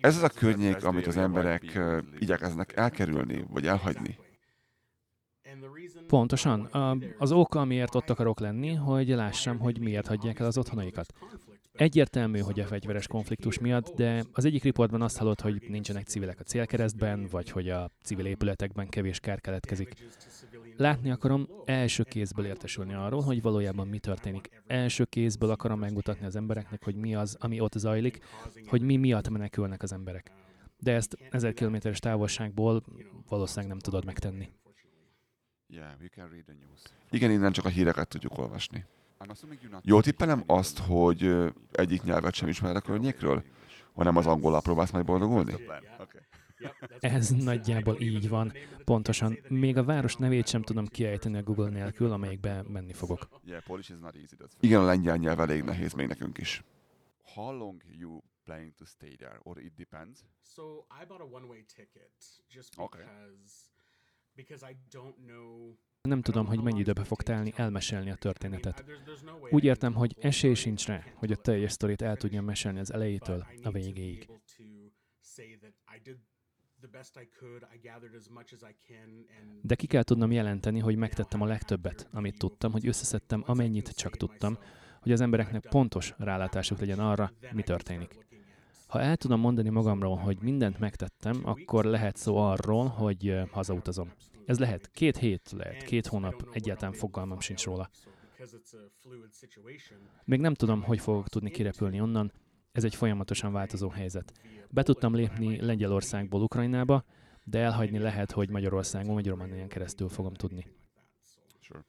[0.00, 1.78] Ez az a környék, amit az emberek
[2.18, 4.18] igyekeznek elkerülni, vagy elhagyni.
[6.06, 6.68] Pontosan.
[7.18, 11.12] Az oka, amiért ott akarok lenni, hogy lássam, hogy miért hagyják el az otthonaikat.
[11.72, 16.40] Egyértelmű, hogy a fegyveres konfliktus miatt, de az egyik riportban azt hallott, hogy nincsenek civilek
[16.40, 19.94] a célkeresztben, vagy hogy a civil épületekben kevés kár keletkezik.
[20.76, 24.62] Látni akarom, első kézből értesülni arról, hogy valójában mi történik.
[24.66, 28.18] Első kézből akarom megmutatni az embereknek, hogy mi az, ami ott zajlik,
[28.66, 30.30] hogy mi miatt menekülnek az emberek.
[30.78, 32.82] De ezt ezer kilométeres távolságból
[33.28, 34.48] valószínűleg nem tudod megtenni.
[37.10, 38.84] Igen, innen csak a híreket tudjuk olvasni.
[39.82, 43.44] Jól tippelem azt, hogy egyik nyelvet sem ismer a környékről,
[43.92, 45.54] hanem az angollal próbálsz majd boldogulni?
[47.00, 48.52] Ez nagyjából így van.
[48.84, 49.38] Pontosan.
[49.48, 53.28] Még a város nevét sem tudom kiejteni a Google nélkül, amelyikbe menni fogok.
[54.60, 56.64] Igen, a lengyel nyelv elég nehéz még nekünk is.
[57.34, 60.24] How long you planning to stay there, or it depends?
[60.42, 62.12] So I bought a one-way ticket
[62.48, 63.70] just because
[64.34, 65.76] because I don't know
[66.08, 68.84] nem tudom, hogy mennyi időbe fog telni elmesélni a történetet.
[69.50, 73.46] Úgy értem, hogy esély sincs rá, hogy a teljes sztorit el tudjam mesélni az elejétől
[73.62, 74.28] a végéig.
[79.62, 84.16] De ki kell tudnom jelenteni, hogy megtettem a legtöbbet, amit tudtam, hogy összeszedtem amennyit csak
[84.16, 84.58] tudtam,
[85.00, 88.16] hogy az embereknek pontos rálátásuk legyen arra, mi történik.
[88.86, 94.12] Ha el tudom mondani magamról, hogy mindent megtettem, akkor lehet szó arról, hogy hazautazom.
[94.46, 97.90] Ez lehet két hét, lehet két hónap, egyáltalán fogalmam sincs róla.
[100.24, 102.32] Még nem tudom, hogy fogok tudni kirepülni onnan,
[102.72, 104.32] ez egy folyamatosan változó helyzet.
[104.70, 107.04] Be tudtam lépni Lengyelországból Ukrajnába,
[107.44, 110.66] de elhagyni lehet, hogy Magyarországon vagy Románián keresztül fogom tudni.
[111.60, 111.84] Sure.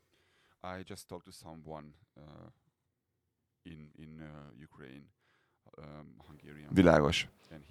[0.61, 2.23] I just talked to someone uh,
[3.61, 5.05] in, in uh, Ukraine
[6.69, 7.27] Világos.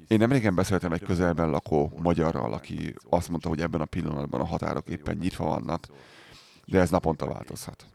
[0.08, 4.44] Én nemrégen beszéltem egy közelben lakó magyarral, aki azt mondta, hogy ebben a pillanatban a
[4.44, 5.86] határok éppen nyitva vannak,
[6.64, 7.86] de ez naponta változhat.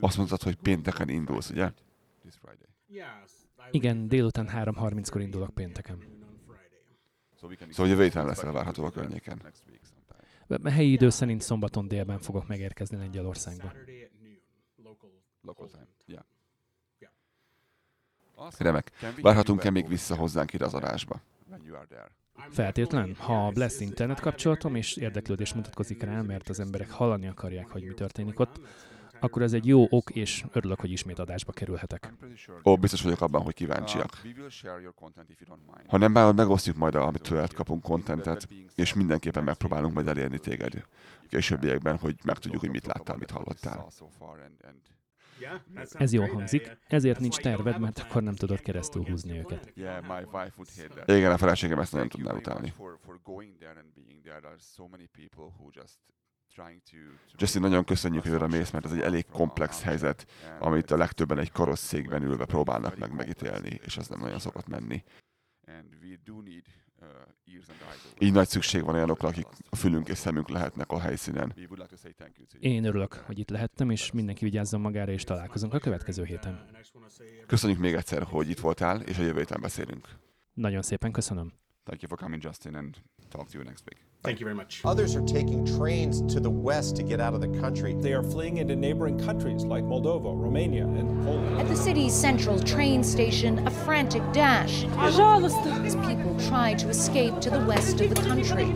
[0.00, 1.72] Azt mondtad, hogy pénteken indulsz, ugye?
[3.70, 5.98] Igen, délután 3.30-kor indulok pénteken.
[7.70, 9.42] Szóval jövő héten lesz elvárható a környéken.
[10.64, 13.72] Helyi idő szerint szombaton délben fogok megérkezni Lengyelországba.
[18.58, 18.92] Remek.
[19.20, 21.20] Várhatunk-e még vissza hozzánk ide az adásba?
[22.50, 23.14] Feltétlen.
[23.14, 27.94] Ha lesz internet kapcsolatom, és érdeklődés mutatkozik rá, mert az emberek hallani akarják, hogy mi
[27.94, 28.60] történik ott,
[29.20, 32.12] akkor ez egy jó ok, és örülök, hogy ismét adásba kerülhetek.
[32.64, 34.20] Ó, biztos vagyok abban, hogy kíváncsiak.
[35.86, 40.84] Ha nem bánod, megosztjuk majd, amit tőled kapunk kontentet, és mindenképpen megpróbálunk majd elérni téged
[41.28, 43.86] későbbiekben, hogy megtudjuk, hogy mit láttál, mit hallottál.
[45.92, 49.72] Ez jól hangzik, ezért nincs terved, mert akkor nem tudod keresztül húzni őket.
[51.06, 52.72] Igen, a feleségem ezt nem tudná utálni.
[57.36, 60.26] Justin, nagyon köszönjük, hogy oda mész, mert ez egy elég komplex helyzet,
[60.58, 65.04] amit a legtöbben egy karosszékben ülve próbálnak meg megítélni, és ez nem nagyon szokott menni.
[68.18, 71.54] Így nagy szükség van olyanokra, akik a fülünk és szemünk lehetnek a helyszínen.
[72.58, 76.66] Én örülök, hogy itt lehettem, és mindenki vigyázzon magára, és találkozunk a következő héten.
[77.46, 80.08] Köszönjük még egyszer, hogy itt voltál, és a jövő héten beszélünk.
[80.52, 81.52] Nagyon szépen köszönöm.
[81.88, 82.98] Thank you for coming, Justin, and
[83.30, 83.96] talk to you next week.
[84.22, 84.82] Thank you very much.
[84.84, 87.94] Others are taking trains to the west to get out of the country.
[87.94, 91.58] They are fleeing into neighboring countries like Moldova, Romania, and Poland.
[91.58, 97.48] At the city's central train station, a frantic dash as people try to escape to
[97.48, 98.66] the west of the country.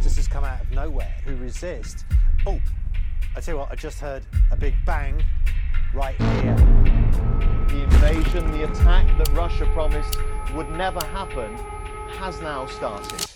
[0.00, 1.12] This has come out of nowhere.
[1.24, 2.04] Who resist?
[2.46, 2.60] Oh,
[3.34, 5.24] I tell you what, I just heard a big bang
[5.92, 6.56] right here.
[7.68, 10.18] The invasion, the attack that Russia promised
[10.54, 11.56] would never happen,
[12.18, 13.33] has now started.